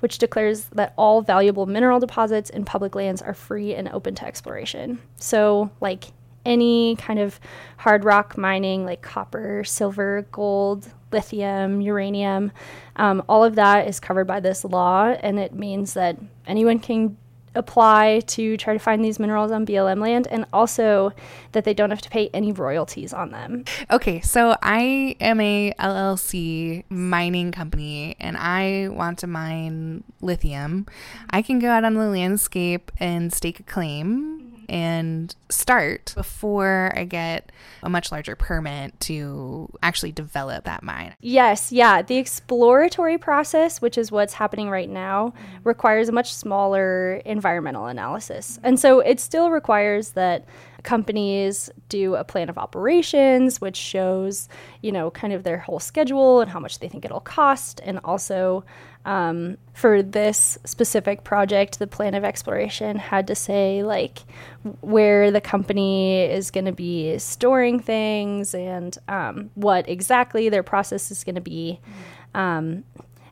which 0.00 0.18
declares 0.18 0.66
that 0.72 0.92
all 0.96 1.22
valuable 1.22 1.66
mineral 1.66 2.00
deposits 2.00 2.50
in 2.50 2.64
public 2.64 2.94
lands 2.94 3.22
are 3.22 3.34
free 3.34 3.74
and 3.74 3.88
open 3.88 4.14
to 4.16 4.26
exploration. 4.26 5.00
So, 5.16 5.70
like 5.80 6.04
any 6.44 6.96
kind 6.96 7.18
of 7.18 7.40
hard 7.78 8.04
rock 8.04 8.36
mining, 8.36 8.84
like 8.84 9.02
copper, 9.02 9.64
silver, 9.64 10.26
gold, 10.30 10.92
lithium, 11.14 11.80
uranium, 11.80 12.52
um, 12.96 13.22
all 13.28 13.44
of 13.44 13.54
that 13.54 13.88
is 13.88 14.00
covered 14.00 14.26
by 14.26 14.40
this 14.40 14.64
law, 14.64 15.06
and 15.06 15.38
it 15.38 15.54
means 15.54 15.94
that 15.94 16.18
anyone 16.46 16.78
can 16.78 17.16
apply 17.54 18.20
to 18.26 18.56
try 18.56 18.72
to 18.72 18.78
find 18.78 19.04
these 19.04 19.18
minerals 19.18 19.50
on 19.50 19.64
BLM 19.64 20.00
land 20.00 20.26
and 20.30 20.44
also 20.52 21.12
that 21.52 21.64
they 21.64 21.72
don't 21.72 21.90
have 21.90 22.02
to 22.02 22.10
pay 22.10 22.28
any 22.34 22.52
royalties 22.52 23.12
on 23.12 23.30
them. 23.30 23.64
Okay, 23.90 24.20
so 24.20 24.56
I 24.62 25.16
am 25.20 25.40
a 25.40 25.72
LLC 25.78 26.84
mining 26.88 27.52
company 27.52 28.16
and 28.18 28.36
I 28.36 28.88
want 28.88 29.20
to 29.20 29.26
mine 29.26 30.04
lithium. 30.20 30.86
I 31.30 31.42
can 31.42 31.58
go 31.58 31.68
out 31.68 31.84
on 31.84 31.94
the 31.94 32.08
landscape 32.08 32.90
and 32.98 33.32
stake 33.32 33.60
a 33.60 33.62
claim 33.62 34.33
and 34.68 35.34
start 35.48 36.12
before 36.16 36.92
I 36.96 37.04
get 37.04 37.50
a 37.82 37.90
much 37.90 38.10
larger 38.10 38.36
permit 38.36 38.98
to 39.00 39.68
actually 39.82 40.12
develop 40.12 40.64
that 40.64 40.82
mine. 40.82 41.14
Yes, 41.20 41.72
yeah. 41.72 42.02
The 42.02 42.16
exploratory 42.16 43.18
process, 43.18 43.80
which 43.80 43.98
is 43.98 44.10
what's 44.10 44.34
happening 44.34 44.70
right 44.70 44.88
now, 44.88 45.34
requires 45.62 46.08
a 46.08 46.12
much 46.12 46.32
smaller 46.32 47.16
environmental 47.24 47.86
analysis. 47.86 48.58
And 48.62 48.78
so 48.78 49.00
it 49.00 49.20
still 49.20 49.50
requires 49.50 50.10
that 50.10 50.44
companies 50.84 51.70
do 51.88 52.14
a 52.14 52.22
plan 52.22 52.48
of 52.48 52.58
operations, 52.58 53.60
which 53.60 53.76
shows, 53.76 54.48
you 54.82 54.92
know, 54.92 55.10
kind 55.10 55.32
of 55.32 55.42
their 55.42 55.58
whole 55.58 55.80
schedule 55.80 56.40
and 56.40 56.50
how 56.50 56.60
much 56.60 56.78
they 56.78 56.88
think 56.88 57.04
it'll 57.04 57.20
cost. 57.20 57.80
And 57.84 57.98
also, 58.04 58.64
um, 59.04 59.56
for 59.72 60.02
this 60.02 60.56
specific 60.64 61.24
project, 61.24 61.78
the 61.78 61.86
plan 61.86 62.14
of 62.14 62.22
exploration 62.22 62.96
had 62.96 63.26
to 63.26 63.34
say, 63.34 63.82
like, 63.82 64.20
where 64.80 65.30
the 65.30 65.40
company 65.40 66.22
is 66.22 66.50
going 66.50 66.66
to 66.66 66.72
be 66.72 67.18
storing 67.18 67.80
things 67.80 68.54
and 68.54 68.96
um, 69.08 69.50
what 69.54 69.88
exactly 69.88 70.48
their 70.48 70.62
process 70.62 71.10
is 71.10 71.24
going 71.24 71.34
to 71.34 71.40
be. 71.40 71.80
Um, 72.34 72.84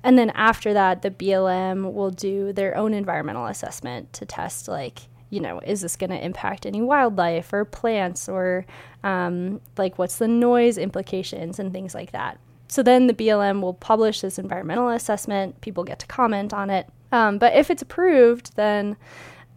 and 0.02 0.18
then 0.18 0.30
after 0.30 0.72
that, 0.72 1.02
the 1.02 1.10
BLM 1.10 1.92
will 1.92 2.10
do 2.10 2.52
their 2.52 2.76
own 2.76 2.92
environmental 2.92 3.46
assessment 3.46 4.12
to 4.14 4.26
test, 4.26 4.68
like, 4.68 5.02
you 5.32 5.40
know, 5.40 5.60
is 5.60 5.80
this 5.80 5.96
going 5.96 6.10
to 6.10 6.22
impact 6.22 6.66
any 6.66 6.82
wildlife 6.82 7.54
or 7.54 7.64
plants 7.64 8.28
or 8.28 8.66
um, 9.02 9.62
like 9.78 9.98
what's 9.98 10.18
the 10.18 10.28
noise 10.28 10.76
implications 10.76 11.58
and 11.58 11.72
things 11.72 11.94
like 11.94 12.12
that. 12.12 12.38
So 12.68 12.82
then 12.82 13.06
the 13.06 13.14
BLM 13.14 13.62
will 13.62 13.72
publish 13.72 14.20
this 14.20 14.38
environmental 14.38 14.90
assessment. 14.90 15.58
People 15.62 15.84
get 15.84 15.98
to 16.00 16.06
comment 16.06 16.52
on 16.52 16.68
it. 16.68 16.86
Um, 17.12 17.38
but 17.38 17.54
if 17.54 17.70
it's 17.70 17.80
approved, 17.80 18.54
then 18.56 18.98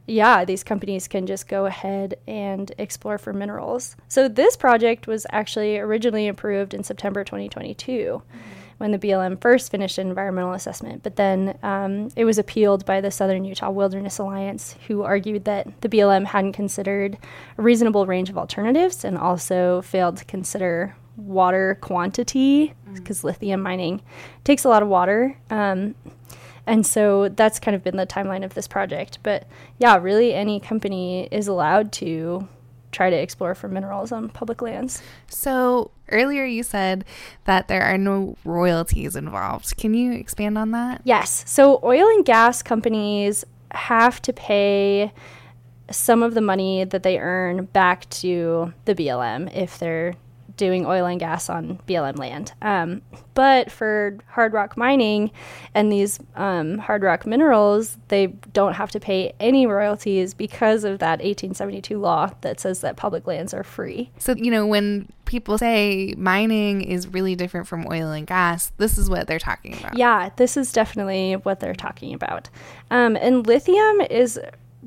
yeah, 0.08 0.46
these 0.46 0.64
companies 0.64 1.10
can 1.10 1.28
just 1.28 1.50
go 1.50 1.66
ahead 1.66 2.16
and 2.26 2.72
explore 2.78 3.18
for 3.18 3.34
minerals. 3.34 3.98
So 4.08 4.30
this 4.30 4.56
project 4.56 5.08
was 5.08 5.28
actually 5.32 5.78
originally 5.78 6.30
approved 6.30 6.74
in 6.74 6.86
September 6.86 7.26
2022. 7.26 7.92
Mm-hmm 7.92 8.65
when 8.78 8.92
the 8.92 9.00
BLM 9.00 9.40
first 9.40 9.72
finished 9.72 9.98
an 9.98 10.08
environmental 10.08 10.54
assessment, 10.54 11.02
but 11.04 11.16
then 11.16 11.58
um, 11.64 12.10
it 12.16 12.26
was 12.26 12.38
appealed 12.38 12.86
by 12.86 13.00
the 13.00 13.12
Southern 13.12 13.46
Utah 13.46 13.70
Wilderness 13.70 14.20
Alliance, 14.20 14.76
who 14.88 15.04
argued 15.04 15.46
that 15.46 15.82
the 15.82 15.90
BLM 15.90 16.26
hadn't 16.26 16.54
considered 16.54 17.18
a 17.58 17.62
reasonable 17.62 18.06
range 18.06 18.30
of 18.30 18.38
alternatives 18.38 19.06
and 19.06 19.18
also 19.18 19.82
failed 19.82 20.18
to 20.18 20.26
consider 20.26 20.96
water 21.18 21.78
quantity 21.82 22.74
because 22.94 23.22
mm. 23.22 23.26
lithium 23.26 23.62
mining 23.62 24.02
takes 24.44 24.66
a 24.66 24.70
lot 24.70 24.84
of 24.84 24.90
water. 24.90 25.38
Um, 25.50 25.96
and 26.68 26.86
so 26.86 27.30
that's 27.30 27.60
kind 27.60 27.76
of 27.76 27.84
been 27.84 27.96
the 27.96 28.08
timeline 28.08 28.44
of 28.44 28.54
this 28.54 28.68
project. 28.68 29.20
But 29.24 29.48
yeah, 29.78 29.98
really, 29.98 30.34
any 30.34 30.60
company 30.60 31.28
is 31.32 31.48
allowed 31.48 31.92
to 31.94 32.48
try 32.96 33.10
to 33.10 33.16
explore 33.16 33.54
for 33.54 33.68
minerals 33.68 34.12
on 34.12 34.30
public 34.30 34.62
lands. 34.62 35.02
So 35.28 35.92
earlier 36.10 36.46
you 36.46 36.64
said 36.64 37.06
that 37.44 37.68
there 37.68 37.84
are 37.84 37.98
no 37.98 38.38
royalties 38.46 39.16
involved. 39.16 39.78
Can 39.78 39.94
you 39.94 40.14
expand 40.14 40.58
on 40.58 40.72
that? 40.72 41.02
Yes. 41.04 41.44
So 41.46 41.80
oil 41.84 42.08
and 42.08 42.26
gas 42.26 42.64
companies 42.64 43.44
have 43.72 44.22
to 44.24 44.34
pay 44.34 45.12
some 45.92 46.24
of 46.24 46.34
the 46.34 46.42
money 46.42 46.84
that 46.86 47.04
they 47.04 47.20
earn 47.20 47.66
back 47.66 48.10
to 48.10 48.74
the 48.86 48.96
BLM 48.96 49.56
if 49.56 49.78
they're 49.78 50.16
doing 50.58 50.86
oil 50.86 51.06
and 51.06 51.20
gas 51.20 51.50
on 51.50 51.80
BLM 51.88 52.18
land. 52.18 52.54
Um, 52.62 53.02
but 53.34 53.72
for 53.72 54.18
hard 54.28 54.54
rock 54.54 54.78
mining 54.78 55.32
and 55.74 55.92
these 55.92 56.20
um, 56.36 56.78
hard 56.78 57.04
rock 57.04 57.26
minerals, 57.26 57.98
they 58.08 58.28
don't 58.54 58.74
have 58.74 58.92
to 58.92 59.00
pay 59.00 59.34
any 59.40 59.68
royalties 59.68 60.34
because 60.34 60.84
of 60.84 61.00
that 61.00 61.20
1872 61.20 61.98
law 61.98 62.32
that 62.42 62.60
says 62.60 62.82
that 62.82 62.96
public 62.96 63.28
lands 63.28 63.54
are 63.54 63.64
free. 63.64 64.12
So, 64.18 64.34
you 64.36 64.52
know, 64.52 64.66
when 64.66 65.12
people 65.26 65.58
say 65.58 66.14
mining 66.18 66.82
is 66.82 67.08
really 67.08 67.36
different 67.36 67.68
from 67.68 67.86
oil 67.92 68.12
and 68.12 68.26
gas, 68.26 68.72
this 68.78 68.98
is 68.98 69.10
what 69.10 69.28
they're 69.28 69.40
talking 69.40 69.78
about. 69.78 69.98
Yeah, 69.98 70.30
this 70.38 70.56
is 70.56 70.72
definitely 70.72 71.34
what 71.34 71.60
they're 71.60 71.74
talking 71.74 72.14
about. 72.14 72.50
Um, 72.92 73.16
and 73.18 73.46
lithium 73.46 74.02
is 74.02 74.40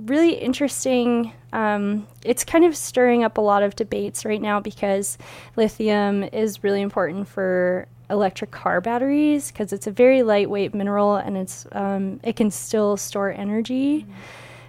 really 0.05 0.35
interesting. 0.35 1.33
Um, 1.53 2.07
it's 2.25 2.45
kind 2.45 2.65
of 2.65 2.77
stirring 2.77 3.25
up 3.25 3.39
a 3.39 3.41
lot 3.41 3.63
of 3.63 3.77
debates 3.77 4.25
right 4.25 4.41
now 4.41 4.61
because 4.61 5.19
lithium 5.57 6.25
is 6.25 6.63
really 6.63 6.81
important 6.81 7.29
for 7.29 7.87
electric 8.11 8.51
car 8.51 8.81
batteries 8.81 9.51
because 9.51 9.73
it's 9.73 9.87
a 9.87 9.91
very 9.91 10.23
lightweight 10.23 10.75
mineral 10.75 11.17
and 11.17 11.37
it's 11.37 11.67
um, 11.73 12.21
it 12.23 12.37
can 12.37 12.51
still 12.51 12.97
store 12.97 13.33
energy. 13.33 14.03
Mm-hmm. 14.03 14.13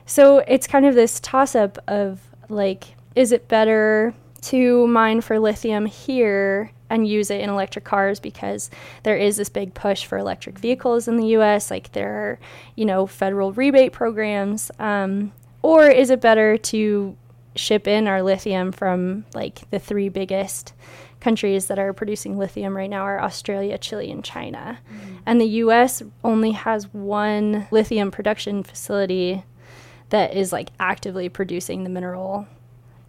So 0.05 0.39
it's 0.39 0.67
kind 0.67 0.85
of 0.85 0.95
this 0.95 1.19
toss 1.19 1.55
up 1.55 1.77
of 1.87 2.19
like, 2.49 2.95
is 3.15 3.31
it 3.31 3.47
better 3.47 4.13
to 4.41 4.87
mine 4.87 5.21
for 5.21 5.39
lithium 5.39 5.85
here 5.85 6.71
and 6.89 7.07
use 7.07 7.29
it 7.29 7.41
in 7.41 7.49
electric 7.49 7.85
cars 7.85 8.19
because 8.19 8.69
there 9.03 9.17
is 9.17 9.37
this 9.37 9.49
big 9.49 9.73
push 9.73 10.05
for 10.05 10.17
electric 10.17 10.57
vehicles 10.57 11.07
in 11.07 11.17
the 11.17 11.27
US. 11.37 11.69
Like 11.69 11.91
there 11.91 12.11
are, 12.11 12.39
you 12.75 12.85
know, 12.85 13.05
federal 13.05 13.53
rebate 13.53 13.93
programs. 13.93 14.71
Um, 14.79 15.31
or 15.61 15.87
is 15.87 16.09
it 16.09 16.21
better 16.21 16.57
to 16.57 17.17
ship 17.55 17.87
in 17.87 18.07
our 18.07 18.23
lithium 18.23 18.71
from 18.71 19.25
like 19.33 19.69
the 19.69 19.79
three 19.79 20.09
biggest 20.09 20.73
countries 21.19 21.67
that 21.67 21.77
are 21.79 21.93
producing 21.93 22.37
lithium 22.37 22.75
right 22.75 22.89
now 22.89 23.01
are 23.01 23.21
Australia, 23.21 23.77
Chile, 23.77 24.09
and 24.11 24.23
China. 24.23 24.79
Mm-hmm. 24.87 25.15
And 25.25 25.41
the 25.41 25.45
US 25.45 26.01
only 26.23 26.51
has 26.51 26.93
one 26.93 27.67
lithium 27.71 28.11
production 28.11 28.63
facility 28.63 29.43
that 30.09 30.33
is 30.33 30.51
like 30.51 30.69
actively 30.79 31.29
producing 31.29 31.83
the 31.83 31.89
mineral 31.89 32.47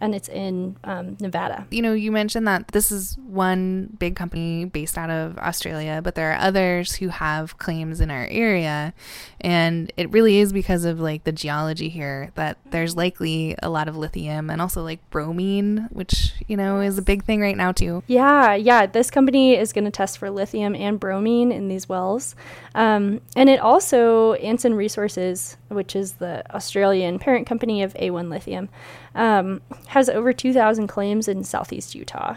and 0.01 0.15
it's 0.15 0.27
in 0.27 0.75
um, 0.83 1.15
Nevada. 1.21 1.67
You 1.69 1.83
know, 1.83 1.93
you 1.93 2.11
mentioned 2.11 2.47
that 2.47 2.69
this 2.69 2.91
is 2.91 3.17
one 3.19 3.95
big 3.99 4.15
company 4.15 4.65
based 4.65 4.97
out 4.97 5.11
of 5.11 5.37
Australia, 5.37 6.01
but 6.03 6.15
there 6.15 6.31
are 6.31 6.39
others 6.39 6.95
who 6.95 7.09
have 7.09 7.59
claims 7.59 8.01
in 8.01 8.09
our 8.09 8.25
area. 8.25 8.93
And 9.39 9.93
it 9.97 10.11
really 10.11 10.39
is 10.39 10.51
because 10.51 10.85
of 10.85 10.99
like 10.99 11.23
the 11.23 11.31
geology 11.31 11.87
here 11.87 12.31
that 12.33 12.57
there's 12.71 12.95
likely 12.95 13.55
a 13.61 13.69
lot 13.69 13.87
of 13.87 13.95
lithium 13.95 14.49
and 14.49 14.59
also 14.59 14.83
like 14.83 15.07
bromine, 15.11 15.87
which, 15.91 16.33
you 16.47 16.57
know, 16.57 16.81
is 16.81 16.97
a 16.97 17.03
big 17.03 17.23
thing 17.23 17.39
right 17.39 17.55
now 17.55 17.71
too. 17.71 18.01
Yeah, 18.07 18.55
yeah. 18.55 18.87
This 18.87 19.11
company 19.11 19.55
is 19.55 19.71
going 19.71 19.85
to 19.85 19.91
test 19.91 20.17
for 20.17 20.31
lithium 20.31 20.75
and 20.75 20.99
bromine 20.99 21.51
in 21.51 21.67
these 21.67 21.87
wells. 21.87 22.35
Um, 22.73 23.21
and 23.35 23.49
it 23.49 23.59
also, 23.59 24.33
Anson 24.33 24.73
Resources, 24.73 25.57
which 25.67 25.95
is 25.95 26.13
the 26.13 26.43
Australian 26.55 27.19
parent 27.19 27.45
company 27.45 27.83
of 27.83 27.93
A1 27.93 28.29
Lithium, 28.29 28.69
um, 29.15 29.61
has 29.87 30.09
over 30.09 30.31
2,000 30.31 30.87
claims 30.87 31.27
in 31.27 31.43
southeast 31.43 31.95
Utah. 31.95 32.35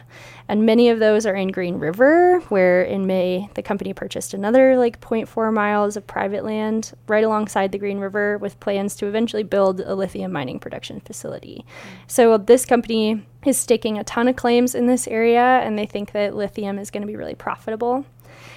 And 0.48 0.66
many 0.66 0.88
of 0.88 0.98
those 0.98 1.24
are 1.24 1.34
in 1.34 1.48
Green 1.48 1.76
River, 1.76 2.40
where 2.48 2.82
in 2.82 3.06
May 3.06 3.48
the 3.54 3.62
company 3.62 3.92
purchased 3.92 4.34
another 4.34 4.76
like 4.76 5.00
0.4 5.00 5.52
miles 5.52 5.96
of 5.96 6.06
private 6.06 6.44
land 6.44 6.92
right 7.06 7.24
alongside 7.24 7.72
the 7.72 7.78
Green 7.78 7.98
River 7.98 8.38
with 8.38 8.60
plans 8.60 8.96
to 8.96 9.06
eventually 9.06 9.44
build 9.44 9.80
a 9.80 9.94
lithium 9.94 10.32
mining 10.32 10.58
production 10.58 11.00
facility. 11.00 11.64
So 12.06 12.36
this 12.36 12.66
company 12.66 13.24
is 13.46 13.56
staking 13.56 13.98
a 13.98 14.04
ton 14.04 14.28
of 14.28 14.36
claims 14.36 14.74
in 14.74 14.86
this 14.86 15.06
area, 15.06 15.40
and 15.40 15.78
they 15.78 15.86
think 15.86 16.12
that 16.12 16.34
lithium 16.34 16.78
is 16.78 16.90
going 16.90 17.02
to 17.02 17.06
be 17.06 17.16
really 17.16 17.34
profitable. 17.34 18.04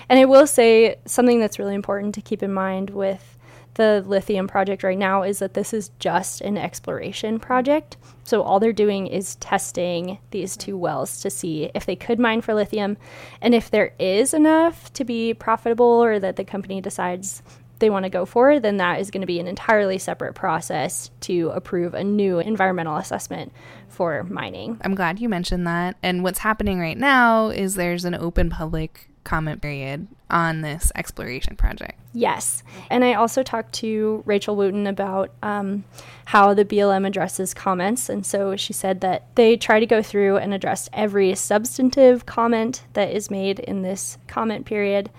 And 0.09 0.19
I 0.19 0.25
will 0.25 0.47
say 0.47 0.97
something 1.05 1.39
that's 1.39 1.59
really 1.59 1.75
important 1.75 2.15
to 2.15 2.21
keep 2.21 2.41
in 2.41 2.53
mind 2.53 2.89
with 2.89 3.36
the 3.77 4.03
lithium 4.05 4.47
project 4.47 4.83
right 4.83 4.97
now 4.97 5.23
is 5.23 5.39
that 5.39 5.53
this 5.53 5.73
is 5.73 5.91
just 5.99 6.41
an 6.41 6.57
exploration 6.57 7.39
project. 7.39 7.95
So 8.23 8.41
all 8.41 8.59
they're 8.59 8.73
doing 8.73 9.07
is 9.07 9.35
testing 9.35 10.17
these 10.31 10.57
two 10.57 10.77
wells 10.77 11.21
to 11.21 11.29
see 11.29 11.71
if 11.73 11.85
they 11.85 11.95
could 11.95 12.19
mine 12.19 12.41
for 12.41 12.53
lithium 12.53 12.97
and 13.41 13.55
if 13.55 13.71
there 13.71 13.93
is 13.99 14.33
enough 14.33 14.91
to 14.93 15.05
be 15.05 15.33
profitable 15.33 15.85
or 15.85 16.19
that 16.19 16.35
the 16.35 16.43
company 16.43 16.81
decides 16.81 17.41
they 17.79 17.89
want 17.91 18.03
to 18.03 18.09
go 18.09 18.25
for, 18.25 18.59
then 18.59 18.77
that 18.77 18.99
is 18.99 19.11
going 19.11 19.21
to 19.21 19.27
be 19.27 19.39
an 19.39 19.47
entirely 19.47 19.99
separate 19.99 20.33
process 20.33 21.11
to 21.21 21.49
approve 21.49 21.93
a 21.93 22.03
new 22.03 22.39
environmental 22.39 22.97
assessment 22.97 23.51
for 23.87 24.23
mining. 24.23 24.79
I'm 24.83 24.95
glad 24.95 25.19
you 25.19 25.29
mentioned 25.29 25.67
that. 25.67 25.95
And 26.01 26.23
what's 26.23 26.39
happening 26.39 26.79
right 26.79 26.97
now 26.97 27.49
is 27.49 27.75
there's 27.75 28.05
an 28.05 28.15
open 28.15 28.49
public 28.49 29.09
comment 29.23 29.61
period 29.61 30.07
on 30.29 30.61
this 30.61 30.91
exploration 30.95 31.55
project. 31.55 31.99
Yes. 32.13 32.63
And 32.89 33.03
I 33.03 33.13
also 33.13 33.43
talked 33.43 33.73
to 33.75 34.23
Rachel 34.25 34.55
Wooten 34.55 34.87
about 34.87 35.31
um, 35.41 35.85
how 36.25 36.53
the 36.53 36.65
BLM 36.65 37.05
addresses 37.07 37.53
comments. 37.53 38.09
And 38.09 38.25
so 38.25 38.55
she 38.55 38.73
said 38.73 39.01
that 39.01 39.33
they 39.35 39.55
try 39.55 39.79
to 39.79 39.85
go 39.85 40.01
through 40.01 40.37
and 40.37 40.53
address 40.53 40.89
every 40.93 41.33
substantive 41.35 42.25
comment 42.25 42.83
that 42.93 43.11
is 43.11 43.31
made 43.31 43.59
in 43.59 43.83
this 43.83 44.17
comment 44.27 44.65
period. 44.65 45.09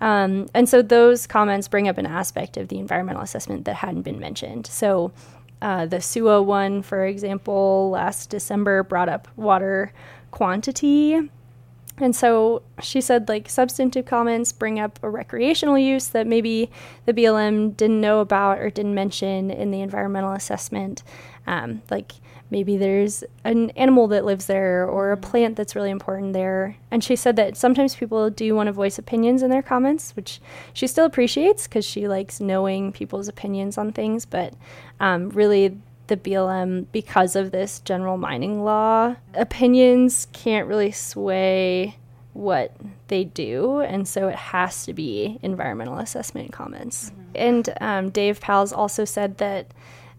Um, 0.00 0.48
and 0.54 0.68
so 0.68 0.80
those 0.82 1.26
comments 1.26 1.68
bring 1.68 1.88
up 1.88 1.98
an 1.98 2.06
aspect 2.06 2.56
of 2.56 2.68
the 2.68 2.78
environmental 2.78 3.22
assessment 3.22 3.64
that 3.64 3.74
hadn't 3.74 4.02
been 4.02 4.18
mentioned. 4.18 4.66
So 4.66 5.12
uh, 5.60 5.86
the 5.86 6.00
SUA 6.00 6.42
one, 6.42 6.82
for 6.82 7.04
example, 7.04 7.90
last 7.90 8.30
December 8.30 8.82
brought 8.82 9.08
up 9.08 9.28
water 9.36 9.92
quantity 10.30 11.30
and 12.00 12.14
so 12.14 12.62
she 12.80 13.00
said, 13.00 13.28
like, 13.28 13.48
substantive 13.48 14.06
comments 14.06 14.52
bring 14.52 14.78
up 14.78 14.98
a 15.02 15.10
recreational 15.10 15.78
use 15.78 16.08
that 16.08 16.26
maybe 16.26 16.70
the 17.06 17.14
BLM 17.14 17.76
didn't 17.76 18.00
know 18.00 18.20
about 18.20 18.58
or 18.58 18.70
didn't 18.70 18.94
mention 18.94 19.50
in 19.50 19.70
the 19.70 19.80
environmental 19.80 20.32
assessment. 20.32 21.02
Um, 21.46 21.82
like, 21.90 22.12
maybe 22.50 22.76
there's 22.76 23.24
an 23.44 23.70
animal 23.70 24.08
that 24.08 24.24
lives 24.24 24.46
there 24.46 24.86
or 24.86 25.12
a 25.12 25.16
plant 25.16 25.56
that's 25.56 25.74
really 25.74 25.90
important 25.90 26.32
there. 26.32 26.76
And 26.90 27.02
she 27.02 27.16
said 27.16 27.36
that 27.36 27.56
sometimes 27.56 27.94
people 27.94 28.30
do 28.30 28.54
want 28.54 28.68
to 28.68 28.72
voice 28.72 28.98
opinions 28.98 29.42
in 29.42 29.50
their 29.50 29.62
comments, 29.62 30.14
which 30.16 30.40
she 30.72 30.86
still 30.86 31.04
appreciates 31.04 31.66
because 31.66 31.84
she 31.84 32.08
likes 32.08 32.40
knowing 32.40 32.92
people's 32.92 33.28
opinions 33.28 33.76
on 33.76 33.92
things. 33.92 34.24
But 34.24 34.54
um, 35.00 35.30
really, 35.30 35.78
the 36.08 36.16
BLM 36.16 36.86
because 36.92 37.36
of 37.36 37.50
this 37.50 37.80
general 37.80 38.16
mining 38.16 38.64
law. 38.64 39.16
Opinions 39.34 40.26
can't 40.32 40.66
really 40.66 40.90
sway 40.90 41.96
what 42.32 42.74
they 43.08 43.24
do, 43.24 43.80
and 43.80 44.06
so 44.06 44.28
it 44.28 44.36
has 44.36 44.84
to 44.84 44.92
be 44.92 45.38
environmental 45.42 45.98
assessment 45.98 46.52
comments. 46.52 47.10
Mm-hmm. 47.10 47.30
And 47.34 47.74
um, 47.80 48.10
Dave 48.10 48.40
Pals 48.40 48.72
also 48.72 49.04
said 49.04 49.38
that 49.38 49.72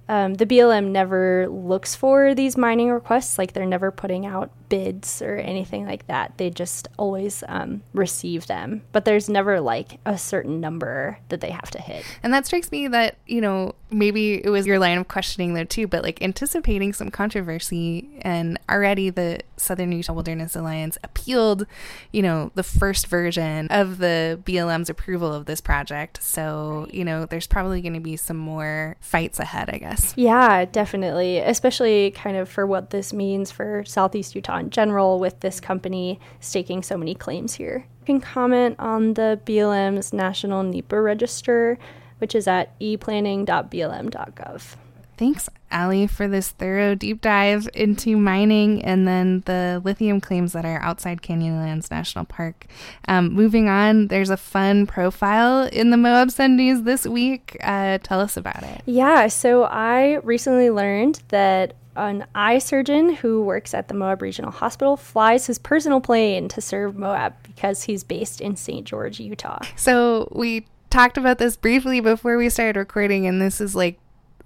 um, 0.10 0.34
the 0.34 0.46
BLM 0.46 0.88
never 0.88 1.48
looks 1.48 1.96
for 1.96 2.34
these 2.34 2.58
mining 2.58 2.90
requests, 2.90 3.38
like 3.38 3.54
they're 3.54 3.66
never 3.66 3.92
putting 3.92 4.26
out 4.26 4.52
bids 4.70 5.22
or 5.22 5.36
anything 5.36 5.86
like 5.86 6.08
that. 6.08 6.38
They 6.38 6.50
just 6.50 6.88
always 6.98 7.44
um, 7.48 7.82
receive 7.94 8.48
them, 8.48 8.84
but 8.92 9.06
there's 9.06 9.28
never 9.28 9.60
like 9.60 10.00
a 10.06 10.18
certain 10.18 10.62
number 10.62 11.20
that 11.30 11.42
they 11.42 11.50
have 11.50 11.70
to 11.72 11.82
hit. 11.82 12.06
And 12.24 12.34
that 12.34 12.46
strikes 12.46 12.72
me 12.72 12.88
that, 12.88 13.18
you 13.26 13.42
know, 13.42 13.74
maybe 13.92 14.44
it 14.44 14.50
was 14.50 14.68
your 14.68 14.80
line 14.80 14.98
of 14.98 15.08
questioning 15.08 15.56
there 15.56 15.66
too, 15.66 15.88
but 15.88 16.04
like 16.04 16.22
anticipating 16.22 16.94
some 16.94 17.10
controversy. 17.10 18.10
And 18.22 18.60
already 18.70 19.10
the 19.10 19.40
Southern 19.58 19.92
Utah 19.92 20.14
Wilderness 20.14 20.56
Alliance 20.56 20.98
appealed, 21.04 21.66
you 22.12 22.22
know, 22.22 22.52
the 22.56 22.64
first 22.64 23.08
version 23.08 23.68
of 23.70 23.98
the 23.98 24.40
BLM's 24.44 24.90
approval 24.90 25.34
of 25.34 25.46
this 25.46 25.62
project. 25.62 26.22
So, 26.22 26.88
you 26.92 27.04
know, 27.04 27.26
there's 27.26 27.48
probably 27.48 27.82
going 27.82 27.94
to 27.94 28.00
be 28.00 28.16
some 28.16 28.38
more 28.38 28.96
fights 29.00 29.40
ahead, 29.40 29.70
I 29.70 29.80
guess. 29.80 30.14
Yeah, 30.16 30.66
definitely. 30.66 31.40
Especially 31.40 32.12
kind 32.12 32.38
of 32.38 32.48
for 32.48 32.68
what 32.68 32.92
this 32.92 33.12
means 33.12 33.52
for 33.52 33.84
Southeast 33.86 34.36
Utah 34.36 34.59
in 34.60 34.70
general 34.70 35.20
with 35.20 35.40
this 35.40 35.60
company 35.60 36.20
staking 36.40 36.84
so 36.84 36.98
many 36.98 37.16
claims 37.16 37.56
here. 37.56 37.86
You 38.02 38.06
can 38.06 38.22
comment 38.22 38.76
on 38.80 39.16
the 39.16 39.40
BLM's 39.46 40.14
National 40.14 40.64
NEPA 40.64 41.02
Register, 41.02 41.78
which 42.20 42.36
is 42.36 42.48
at 42.48 42.78
eplanning.blm.gov. 42.80 44.76
Thanks, 45.20 45.50
Ali, 45.70 46.08
for 46.08 46.30
this 46.30 46.48
thorough 46.48 46.96
deep 46.96 47.20
dive 47.20 47.68
into 47.74 48.16
mining 48.16 48.82
and 48.86 49.06
then 49.06 49.44
the 49.46 49.82
lithium 49.84 50.22
claims 50.22 50.54
that 50.54 50.64
are 50.64 50.82
outside 50.82 51.22
Canyonlands 51.22 51.92
National 51.92 52.24
Park. 52.24 52.68
Um, 53.06 53.34
moving 53.34 53.68
on, 53.68 54.08
there's 54.08 54.30
a 54.30 54.38
fun 54.38 54.88
profile 54.88 55.68
in 55.74 55.90
the 55.90 55.98
Moab 55.98 56.32
Sun 56.32 56.56
News 56.56 56.84
this 56.84 57.06
week. 57.06 57.58
Uh, 57.62 57.98
tell 58.02 58.22
us 58.22 58.38
about 58.38 58.64
it. 58.64 58.82
Yeah, 58.86 59.28
so 59.28 59.66
I 59.66 60.22
recently 60.24 60.70
learned 60.70 61.22
that 61.28 61.74
an 61.96 62.26
eye 62.36 62.60
surgeon 62.60 63.16
who 63.16 63.42
works 63.42 63.74
at 63.74 63.88
the 63.88 63.94
Moab 63.94 64.22
Regional 64.22 64.52
Hospital 64.52 64.96
flies 64.96 65.48
his 65.48 65.60
personal 65.60 66.00
plane 66.00 66.48
to 66.50 66.62
serve 66.62 66.96
Moab 66.96 67.34
because 67.44 67.84
he's 67.84 68.04
based 68.04 68.42
in 68.42 68.56
St. 68.56 68.86
George, 68.86 69.20
Utah. 69.20 69.60
So 69.76 70.30
we 70.32 70.66
talked 70.90 71.18
about 71.18 71.38
this 71.38 71.58
briefly 71.58 72.00
before 72.00 72.38
we 72.38 72.50
started 72.50 72.80
recording, 72.80 73.28
and 73.28 73.42
this 73.42 73.60
is 73.60 73.76
like 73.76 74.00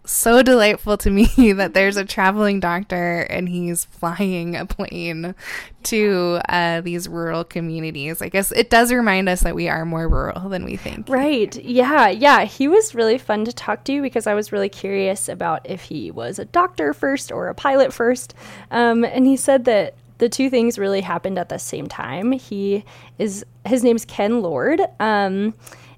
so 0.05 0.43
delightful 0.43 0.97
to 0.97 1.09
me 1.09 1.25
that 1.53 1.73
there's 1.73 1.97
a 1.97 2.05
traveling 2.05 2.59
doctor 2.59 3.21
and 3.21 3.47
he's 3.47 3.85
flying 3.85 4.55
a 4.55 4.65
plane 4.65 5.35
to 5.83 6.39
uh, 6.49 6.81
these 6.81 7.07
rural 7.07 7.43
communities. 7.43 8.21
I 8.21 8.29
guess 8.29 8.51
it 8.51 8.69
does 8.69 8.91
remind 8.91 9.29
us 9.29 9.41
that 9.41 9.55
we 9.55 9.69
are 9.69 9.85
more 9.85 10.07
rural 10.07 10.49
than 10.49 10.65
we 10.65 10.75
think. 10.75 11.09
Right. 11.09 11.55
Yeah. 11.55 12.09
Yeah. 12.09 12.43
He 12.45 12.67
was 12.67 12.95
really 12.95 13.17
fun 13.17 13.45
to 13.45 13.53
talk 13.53 13.83
to 13.85 14.01
because 14.01 14.27
I 14.27 14.33
was 14.33 14.51
really 14.51 14.69
curious 14.69 15.29
about 15.29 15.61
if 15.69 15.83
he 15.83 16.11
was 16.11 16.39
a 16.39 16.45
doctor 16.45 16.93
first 16.93 17.31
or 17.31 17.47
a 17.47 17.55
pilot 17.55 17.93
first. 17.93 18.33
Um, 18.71 19.03
and 19.03 19.25
he 19.25 19.37
said 19.37 19.65
that 19.65 19.95
the 20.19 20.29
two 20.29 20.49
things 20.49 20.77
really 20.79 21.01
happened 21.01 21.37
at 21.37 21.49
the 21.49 21.57
same 21.57 21.87
time. 21.87 22.31
He 22.31 22.85
is, 23.17 23.45
his 23.65 23.83
name's 23.83 24.05
Ken 24.05 24.41
Lord. 24.41 24.81
Um, 24.99 25.53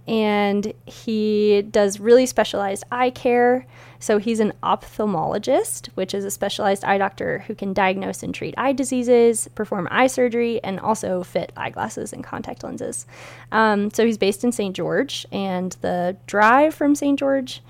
and 0.07 0.73
he 0.85 1.63
does 1.63 1.99
really 1.99 2.25
specialized 2.25 2.83
eye 2.91 3.09
care. 3.09 3.65
So 3.99 4.17
he's 4.19 4.39
an 4.39 4.53
ophthalmologist, 4.61 5.87
which 5.95 6.13
is 6.13 6.25
a 6.25 6.31
specialized 6.31 6.83
eye 6.83 6.97
doctor 6.97 7.39
who 7.47 7.55
can 7.55 7.73
diagnose 7.73 8.21
and 8.21 8.35
treat 8.35 8.53
eye 8.57 8.73
diseases, 8.73 9.47
perform 9.55 9.87
eye 9.89 10.07
surgery, 10.07 10.63
and 10.63 10.79
also 10.79 11.23
fit 11.23 11.51
eyeglasses 11.57 12.13
and 12.13 12.23
contact 12.23 12.63
lenses. 12.63 13.07
Um, 13.51 13.89
so 13.91 14.05
he's 14.05 14.17
based 14.17 14.43
in 14.43 14.51
St. 14.51 14.75
George, 14.75 15.25
and 15.31 15.75
the 15.81 16.17
drive 16.27 16.75
from 16.75 16.93
St. 16.93 17.17
George 17.17 17.61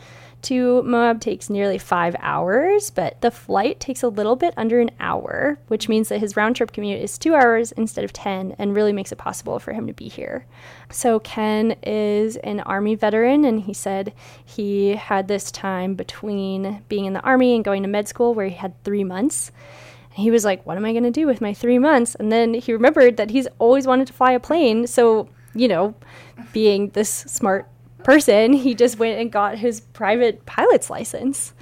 to 0.45 0.83
Moab 0.83 1.19
takes 1.19 1.49
nearly 1.49 1.77
five 1.77 2.15
hours, 2.19 2.89
but 2.89 3.19
the 3.21 3.31
flight 3.31 3.79
takes 3.79 4.03
a 4.03 4.07
little 4.07 4.35
bit 4.35 4.53
under 4.55 4.79
an 4.79 4.91
hour, 4.99 5.59
which 5.67 5.89
means 5.89 6.09
that 6.09 6.19
his 6.19 6.35
round 6.35 6.55
trip 6.55 6.71
commute 6.71 7.01
is 7.01 7.17
two 7.17 7.35
hours 7.35 7.71
instead 7.73 8.03
of 8.03 8.13
10 8.13 8.55
and 8.57 8.75
really 8.75 8.93
makes 8.93 9.11
it 9.11 9.17
possible 9.17 9.59
for 9.59 9.73
him 9.73 9.87
to 9.87 9.93
be 9.93 10.07
here. 10.07 10.45
So, 10.91 11.19
Ken 11.19 11.75
is 11.83 12.37
an 12.37 12.59
Army 12.61 12.95
veteran, 12.95 13.43
and 13.43 13.61
he 13.61 13.73
said 13.73 14.13
he 14.43 14.95
had 14.95 15.27
this 15.27 15.51
time 15.51 15.95
between 15.95 16.83
being 16.89 17.05
in 17.05 17.13
the 17.13 17.21
Army 17.21 17.55
and 17.55 17.63
going 17.63 17.81
to 17.83 17.89
med 17.89 18.07
school 18.07 18.33
where 18.33 18.47
he 18.47 18.55
had 18.55 18.81
three 18.83 19.03
months. 19.03 19.51
he 20.13 20.31
was 20.31 20.45
like, 20.45 20.65
What 20.65 20.77
am 20.77 20.85
I 20.85 20.91
going 20.91 21.03
to 21.03 21.11
do 21.11 21.27
with 21.27 21.41
my 21.41 21.53
three 21.53 21.79
months? 21.79 22.15
And 22.15 22.31
then 22.31 22.53
he 22.53 22.71
remembered 22.71 23.17
that 23.17 23.31
he's 23.31 23.47
always 23.59 23.87
wanted 23.87 24.07
to 24.07 24.13
fly 24.13 24.31
a 24.31 24.39
plane. 24.39 24.87
So, 24.87 25.27
you 25.53 25.67
know, 25.67 25.95
being 26.53 26.89
this 26.89 27.09
smart 27.09 27.67
person, 28.05 28.53
he 28.53 28.75
just 28.75 28.99
went 28.99 29.19
and 29.19 29.31
got 29.31 29.57
his 29.57 29.81
private 29.81 30.45
pilot's 30.45 30.89
license. 30.89 31.53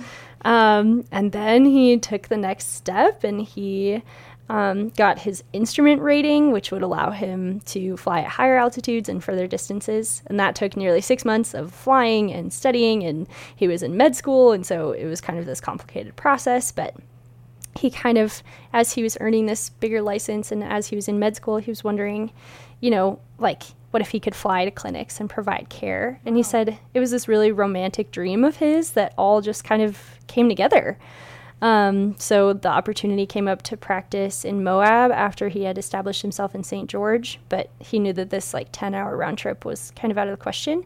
Um, 0.45 1.05
and 1.09 1.31
then 1.31 1.65
he 1.65 1.97
took 1.97 2.27
the 2.27 2.37
next 2.37 2.73
step 2.73 3.23
and 3.23 3.41
he 3.41 4.03
um, 4.49 4.89
got 4.89 5.19
his 5.19 5.41
instrument 5.53 6.01
rating, 6.01 6.51
which 6.51 6.69
would 6.69 6.81
allow 6.81 7.11
him 7.11 7.61
to 7.61 7.95
fly 7.95 8.19
at 8.19 8.27
higher 8.27 8.57
altitudes 8.57 9.07
and 9.07 9.23
further 9.23 9.47
distances. 9.47 10.21
And 10.27 10.37
that 10.37 10.53
took 10.53 10.75
nearly 10.75 10.99
six 10.99 11.23
months 11.23 11.53
of 11.53 11.73
flying 11.73 12.31
and 12.31 12.51
studying. 12.51 13.03
And 13.03 13.25
he 13.55 13.69
was 13.69 13.81
in 13.81 13.95
med 13.95 14.13
school. 14.13 14.51
And 14.51 14.65
so 14.65 14.91
it 14.91 15.05
was 15.05 15.21
kind 15.21 15.39
of 15.39 15.45
this 15.45 15.61
complicated 15.61 16.17
process. 16.17 16.73
But 16.73 16.93
he 17.77 17.89
kind 17.89 18.17
of, 18.17 18.43
as 18.73 18.91
he 18.91 19.01
was 19.01 19.17
earning 19.21 19.45
this 19.45 19.69
bigger 19.69 20.01
license 20.01 20.51
and 20.51 20.61
as 20.61 20.87
he 20.87 20.97
was 20.97 21.07
in 21.07 21.19
med 21.19 21.37
school, 21.37 21.57
he 21.57 21.71
was 21.71 21.85
wondering, 21.85 22.31
you 22.81 22.91
know, 22.91 23.19
like, 23.39 23.63
what 23.93 24.01
if 24.01 24.09
he 24.09 24.19
could 24.19 24.33
fly 24.33 24.65
to 24.65 24.71
clinics 24.71 25.19
and 25.19 25.29
provide 25.29 25.69
care? 25.69 26.19
And 26.25 26.35
he 26.35 26.41
said 26.43 26.79
it 26.93 26.99
was 26.99 27.11
this 27.11 27.27
really 27.27 27.51
romantic 27.51 28.09
dream 28.11 28.43
of 28.43 28.57
his 28.57 28.91
that 28.91 29.13
all 29.17 29.39
just 29.41 29.63
kind 29.63 29.83
of 29.83 29.99
came 30.27 30.49
together. 30.49 30.97
Um, 31.61 32.15
so 32.17 32.51
the 32.51 32.69
opportunity 32.69 33.25
came 33.25 33.47
up 33.47 33.61
to 33.63 33.77
practice 33.77 34.43
in 34.43 34.63
Moab 34.63 35.11
after 35.11 35.47
he 35.47 35.63
had 35.63 35.77
established 35.77 36.21
himself 36.21 36.55
in 36.55 36.63
St. 36.63 36.89
George, 36.89 37.39
but 37.47 37.69
he 37.79 37.99
knew 37.99 38.11
that 38.13 38.31
this 38.31 38.53
like 38.53 38.67
10 38.71 38.95
hour 38.95 39.15
round 39.15 39.37
trip 39.37 39.63
was 39.63 39.91
kind 39.91 40.11
of 40.11 40.17
out 40.17 40.27
of 40.27 40.37
the 40.37 40.43
question. 40.43 40.83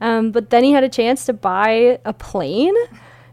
Um, 0.00 0.32
but 0.32 0.50
then 0.50 0.64
he 0.64 0.72
had 0.72 0.82
a 0.82 0.88
chance 0.88 1.26
to 1.26 1.32
buy 1.32 2.00
a 2.04 2.12
plane 2.12 2.74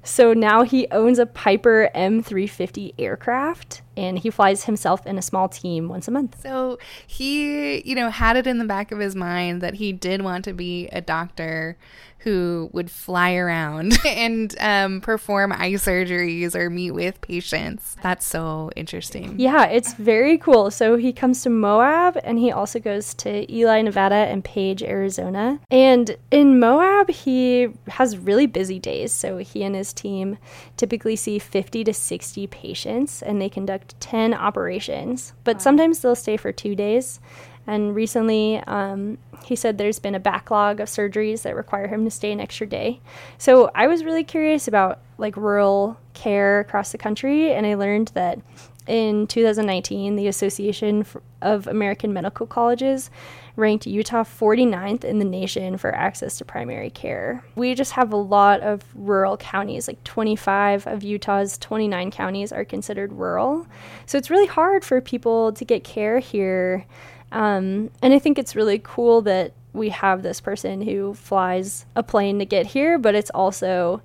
so 0.04 0.34
now 0.34 0.64
he 0.64 0.88
owns 0.92 1.18
a 1.18 1.26
Piper 1.26 1.90
M350 1.96 2.94
aircraft 3.00 3.82
and 3.96 4.20
he 4.20 4.30
flies 4.30 4.66
himself 4.66 5.06
in 5.06 5.18
a 5.18 5.22
small 5.22 5.48
team 5.48 5.88
once 5.88 6.08
a 6.08 6.12
month. 6.12 6.42
So 6.42 6.78
he, 7.06 7.88
you 7.88 7.96
know, 7.96 8.10
had 8.10 8.38
it 8.38 8.48
in 8.48 8.58
the 8.58 8.66
back 8.66 8.92
of 8.92 9.00
his 9.00 9.16
mind 9.16 9.62
that 9.62 9.76
he 9.76 9.92
did 9.92 10.22
want 10.22 10.46
to 10.46 10.54
be 10.54 10.88
a 10.88 11.02
doctor 11.02 11.78
who 12.24 12.70
would 12.72 12.90
fly 12.90 13.34
around 13.34 13.94
and 14.06 14.56
um, 14.60 15.02
perform 15.02 15.52
eye 15.52 15.74
surgeries 15.74 16.56
or 16.56 16.70
meet 16.70 16.92
with 16.92 17.20
patients. 17.20 17.98
That's 18.02 18.26
so 18.26 18.72
interesting. 18.76 19.36
Yeah, 19.38 19.66
it's 19.66 19.94
very 19.94 20.38
cool. 20.38 20.72
So 20.72 20.96
he 20.96 21.12
comes 21.12 21.44
to 21.44 21.50
Moab 21.50 22.18
and 22.24 22.40
he 22.40 22.50
also 22.52 22.80
goes 22.80 23.14
to 23.16 23.54
Ely, 23.54 23.82
Nevada 23.82 24.16
and 24.16 24.44
Page, 24.44 24.82
Arizona. 24.82 25.60
And 25.70 26.16
in 26.32 26.60
Moab, 26.60 27.10
he 27.10 27.70
has 27.90 28.18
really 28.18 28.48
busy 28.48 28.80
days. 28.80 29.12
So 29.12 29.38
he 29.38 29.64
and 29.64 29.76
his 29.76 29.92
team 29.92 30.38
typically 30.78 31.18
see 31.18 31.40
50 31.40 31.84
to 31.84 31.94
60 31.94 32.48
patients 32.48 33.22
and 33.22 33.42
they 33.42 33.50
conduct 33.84 34.00
10 34.02 34.34
operations, 34.34 35.34
but 35.44 35.58
wow. 35.58 35.62
sometimes 35.62 36.00
they'll 36.00 36.16
stay 36.16 36.38
for 36.38 36.52
two 36.52 36.76
days. 36.76 37.20
And 37.66 37.96
recently, 37.96 38.58
um, 38.68 39.18
he 39.46 39.56
said 39.56 39.78
there's 39.78 40.00
been 40.00 40.16
a 40.16 40.20
backlog 40.20 40.82
of 40.82 40.90
surgeries 40.90 41.44
that 41.44 41.56
require 41.56 41.88
him 41.88 42.04
to 42.04 42.12
stay 42.12 42.32
an 42.32 42.42
extra 42.42 42.68
day. 42.68 43.00
So 43.38 43.72
I 43.74 43.88
was 43.88 44.04
really 44.04 44.24
curious 44.24 44.68
about 44.68 45.00
like 45.18 45.38
rural 45.38 45.98
care 46.14 46.60
across 46.60 46.92
the 46.92 46.98
country, 46.98 47.54
and 47.54 47.66
I 47.66 47.76
learned 47.76 48.10
that 48.16 48.40
in 48.88 49.28
2019, 49.28 50.16
the 50.16 50.28
Association 50.28 51.06
of 51.42 51.68
American 51.68 52.14
Medical 52.14 52.46
Colleges 52.46 53.10
ranked 53.56 53.86
Utah 53.86 54.24
49th 54.24 55.04
in 55.04 55.20
the 55.20 55.26
nation 55.26 55.78
for 55.78 55.94
access 55.94 56.38
to 56.38 56.46
primary 56.46 56.90
care. 56.90 57.44
We 57.56 57.76
just 57.76 57.92
have 57.92 58.12
a 58.12 58.18
lot 58.18 58.62
of 58.62 58.84
rural 58.96 59.38
counties, 59.38 59.88
like 59.88 60.04
25 60.04 60.88
of 60.88 61.04
Utah's 61.04 61.58
29 61.60 62.12
counties 62.12 62.52
are 62.52 62.66
considered 62.66 63.14
rural. 63.14 63.68
So 64.06 64.18
it's 64.18 64.30
really 64.30 64.48
hard 64.48 64.84
for 64.84 65.02
people 65.02 65.54
to 65.54 65.64
get 65.64 65.84
care 65.84 66.20
here 66.20 66.86
um, 67.34 67.90
and 68.04 68.14
I 68.14 68.20
think 68.20 68.38
it's 68.38 68.56
really 68.56 68.80
cool 68.82 69.24
that 69.24 69.54
we 69.74 69.90
have 69.90 70.22
this 70.22 70.40
person 70.40 70.84
who 70.84 71.16
flies 71.16 71.86
a 71.96 72.04
plane 72.04 72.38
to 72.40 72.46
get 72.46 72.68
here, 72.68 73.00
but 73.00 73.16
it's 73.16 73.32
also, 73.32 74.04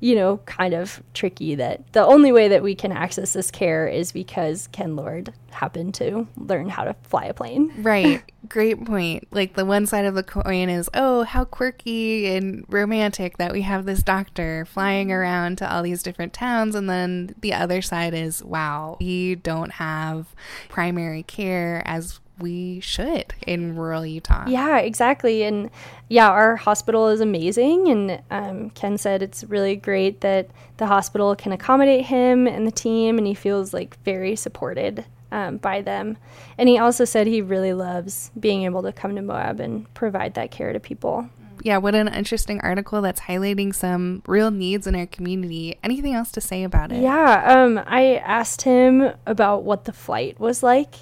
you 0.00 0.14
know, 0.14 0.38
kind 0.46 0.72
of 0.72 1.02
tricky 1.12 1.54
that 1.54 1.92
the 1.92 2.04
only 2.04 2.32
way 2.32 2.48
that 2.48 2.62
we 2.62 2.74
can 2.74 2.90
access 2.90 3.34
this 3.34 3.50
care 3.50 3.86
is 3.86 4.12
because 4.12 4.66
Ken 4.72 4.96
Lord 4.96 5.32
happened 5.50 5.94
to 5.96 6.26
learn 6.36 6.70
how 6.70 6.84
to 6.84 6.94
fly 7.02 7.26
a 7.26 7.34
plane. 7.34 7.72
Right. 7.90 8.22
great 8.48 8.84
point. 8.84 9.26
Like 9.30 9.54
the 9.54 9.64
one 9.64 9.86
side 9.86 10.04
of 10.04 10.14
the 10.14 10.22
coin 10.22 10.68
is, 10.68 10.88
oh, 10.94 11.24
how 11.24 11.44
quirky 11.44 12.34
and 12.34 12.64
romantic 12.68 13.36
that 13.38 13.52
we 13.52 13.62
have 13.62 13.84
this 13.84 14.02
doctor 14.02 14.64
flying 14.64 15.08
mm-hmm. 15.08 15.16
around 15.16 15.58
to 15.58 15.72
all 15.72 15.82
these 15.82 16.02
different 16.02 16.32
towns. 16.32 16.74
And 16.74 16.88
then 16.88 17.34
the 17.40 17.52
other 17.52 17.82
side 17.82 18.14
is, 18.14 18.44
wow, 18.44 18.96
we 19.00 19.34
don't 19.34 19.72
have 19.72 20.34
primary 20.68 21.24
care 21.24 21.82
as 21.84 22.20
we 22.40 22.80
should 22.80 23.34
in 23.46 23.76
rural 23.76 24.04
Utah. 24.04 24.44
Yeah, 24.48 24.78
exactly. 24.78 25.42
And 25.42 25.70
yeah, 26.08 26.30
our 26.30 26.56
hospital 26.56 27.08
is 27.08 27.20
amazing. 27.20 27.88
And 27.88 28.22
um, 28.30 28.70
Ken 28.70 28.98
said 28.98 29.22
it's 29.22 29.44
really 29.44 29.76
great 29.76 30.20
that 30.22 30.50
the 30.78 30.86
hospital 30.86 31.36
can 31.36 31.52
accommodate 31.52 32.06
him 32.06 32.46
and 32.46 32.66
the 32.66 32.72
team, 32.72 33.18
and 33.18 33.26
he 33.26 33.34
feels 33.34 33.72
like 33.72 34.02
very 34.04 34.34
supported 34.36 35.04
um, 35.32 35.58
by 35.58 35.82
them. 35.82 36.16
And 36.58 36.68
he 36.68 36.78
also 36.78 37.04
said 37.04 37.26
he 37.26 37.42
really 37.42 37.72
loves 37.72 38.30
being 38.38 38.64
able 38.64 38.82
to 38.82 38.92
come 38.92 39.14
to 39.16 39.22
Moab 39.22 39.60
and 39.60 39.92
provide 39.94 40.34
that 40.34 40.50
care 40.50 40.72
to 40.72 40.80
people. 40.80 41.28
Yeah, 41.62 41.76
what 41.76 41.94
an 41.94 42.08
interesting 42.08 42.60
article 42.62 43.02
that's 43.02 43.20
highlighting 43.20 43.74
some 43.74 44.22
real 44.26 44.50
needs 44.50 44.86
in 44.86 44.94
our 44.94 45.06
community. 45.06 45.78
Anything 45.84 46.14
else 46.14 46.32
to 46.32 46.40
say 46.40 46.64
about 46.64 46.90
it? 46.90 47.02
Yeah, 47.02 47.44
um, 47.44 47.82
I 47.86 48.16
asked 48.16 48.62
him 48.62 49.12
about 49.26 49.62
what 49.64 49.84
the 49.84 49.92
flight 49.92 50.40
was 50.40 50.62
like, 50.62 50.94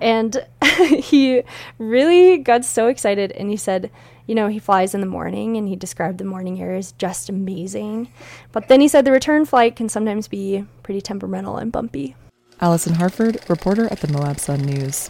and 0.00 0.44
he 0.88 1.42
really 1.78 2.38
got 2.38 2.64
so 2.64 2.88
excited. 2.88 3.32
And 3.32 3.50
he 3.50 3.56
said, 3.56 3.90
you 4.26 4.34
know, 4.34 4.48
he 4.48 4.58
flies 4.58 4.94
in 4.94 5.00
the 5.00 5.06
morning 5.06 5.56
and 5.56 5.68
he 5.68 5.76
described 5.76 6.18
the 6.18 6.24
morning 6.24 6.60
air 6.60 6.74
as 6.74 6.92
just 6.92 7.28
amazing. 7.28 8.08
But 8.52 8.68
then 8.68 8.80
he 8.80 8.88
said 8.88 9.04
the 9.04 9.12
return 9.12 9.44
flight 9.44 9.76
can 9.76 9.88
sometimes 9.88 10.28
be 10.28 10.64
pretty 10.82 11.00
temperamental 11.00 11.56
and 11.58 11.70
bumpy. 11.70 12.16
Alison 12.60 12.94
Harford, 12.94 13.38
reporter 13.48 13.86
at 13.90 14.00
the 14.00 14.12
Moab 14.12 14.38
Sun 14.38 14.62
News. 14.62 15.08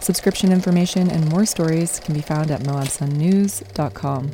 Subscription 0.00 0.52
information 0.52 1.10
and 1.10 1.28
more 1.30 1.46
stories 1.46 2.00
can 2.00 2.14
be 2.14 2.20
found 2.20 2.50
at 2.50 2.60
moabsunnews.com. 2.62 4.30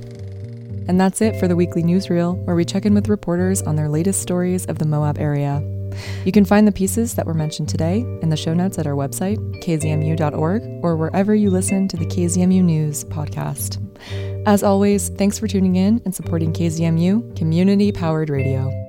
And 0.89 0.99
that's 1.01 1.21
it 1.21 1.39
for 1.39 1.47
the 1.47 1.57
weekly 1.57 1.83
newsreel, 1.83 2.43
where 2.47 2.57
we 2.57 2.65
check 2.65 2.87
in 2.87 2.95
with 2.95 3.09
reporters 3.09 3.63
on 3.63 3.77
their 3.77 3.89
latest 3.89 4.23
stories 4.23 4.65
of 4.67 4.79
the 4.79 4.87
Moab 4.87 5.19
area. 5.19 5.63
You 6.25 6.33
can 6.33 6.45
find 6.45 6.67
the 6.67 6.73
pieces 6.73 7.15
that 7.15 7.27
were 7.27 7.35
mentioned 7.35 7.69
today 7.69 8.01
in 8.23 8.29
the 8.29 8.37
show 8.37 8.55
notes 8.55 8.79
at 8.79 8.87
our 8.87 8.95
website, 8.95 9.39
kzmu.org, 9.63 10.63
or 10.83 10.97
wherever 10.97 11.35
you 11.35 11.51
listen 11.51 11.89
to 11.89 11.97
the 11.97 12.07
KZMU 12.07 12.63
News 12.63 13.05
podcast. 13.05 13.79
As 14.47 14.63
always, 14.63 15.09
thanks 15.11 15.39
for 15.39 15.49
tuning 15.49 15.77
in 15.77 16.01
and 16.05 16.15
supporting 16.15 16.53
KZMU, 16.53 17.37
community 17.37 17.93
powered 17.93 18.31
radio. 18.31 18.88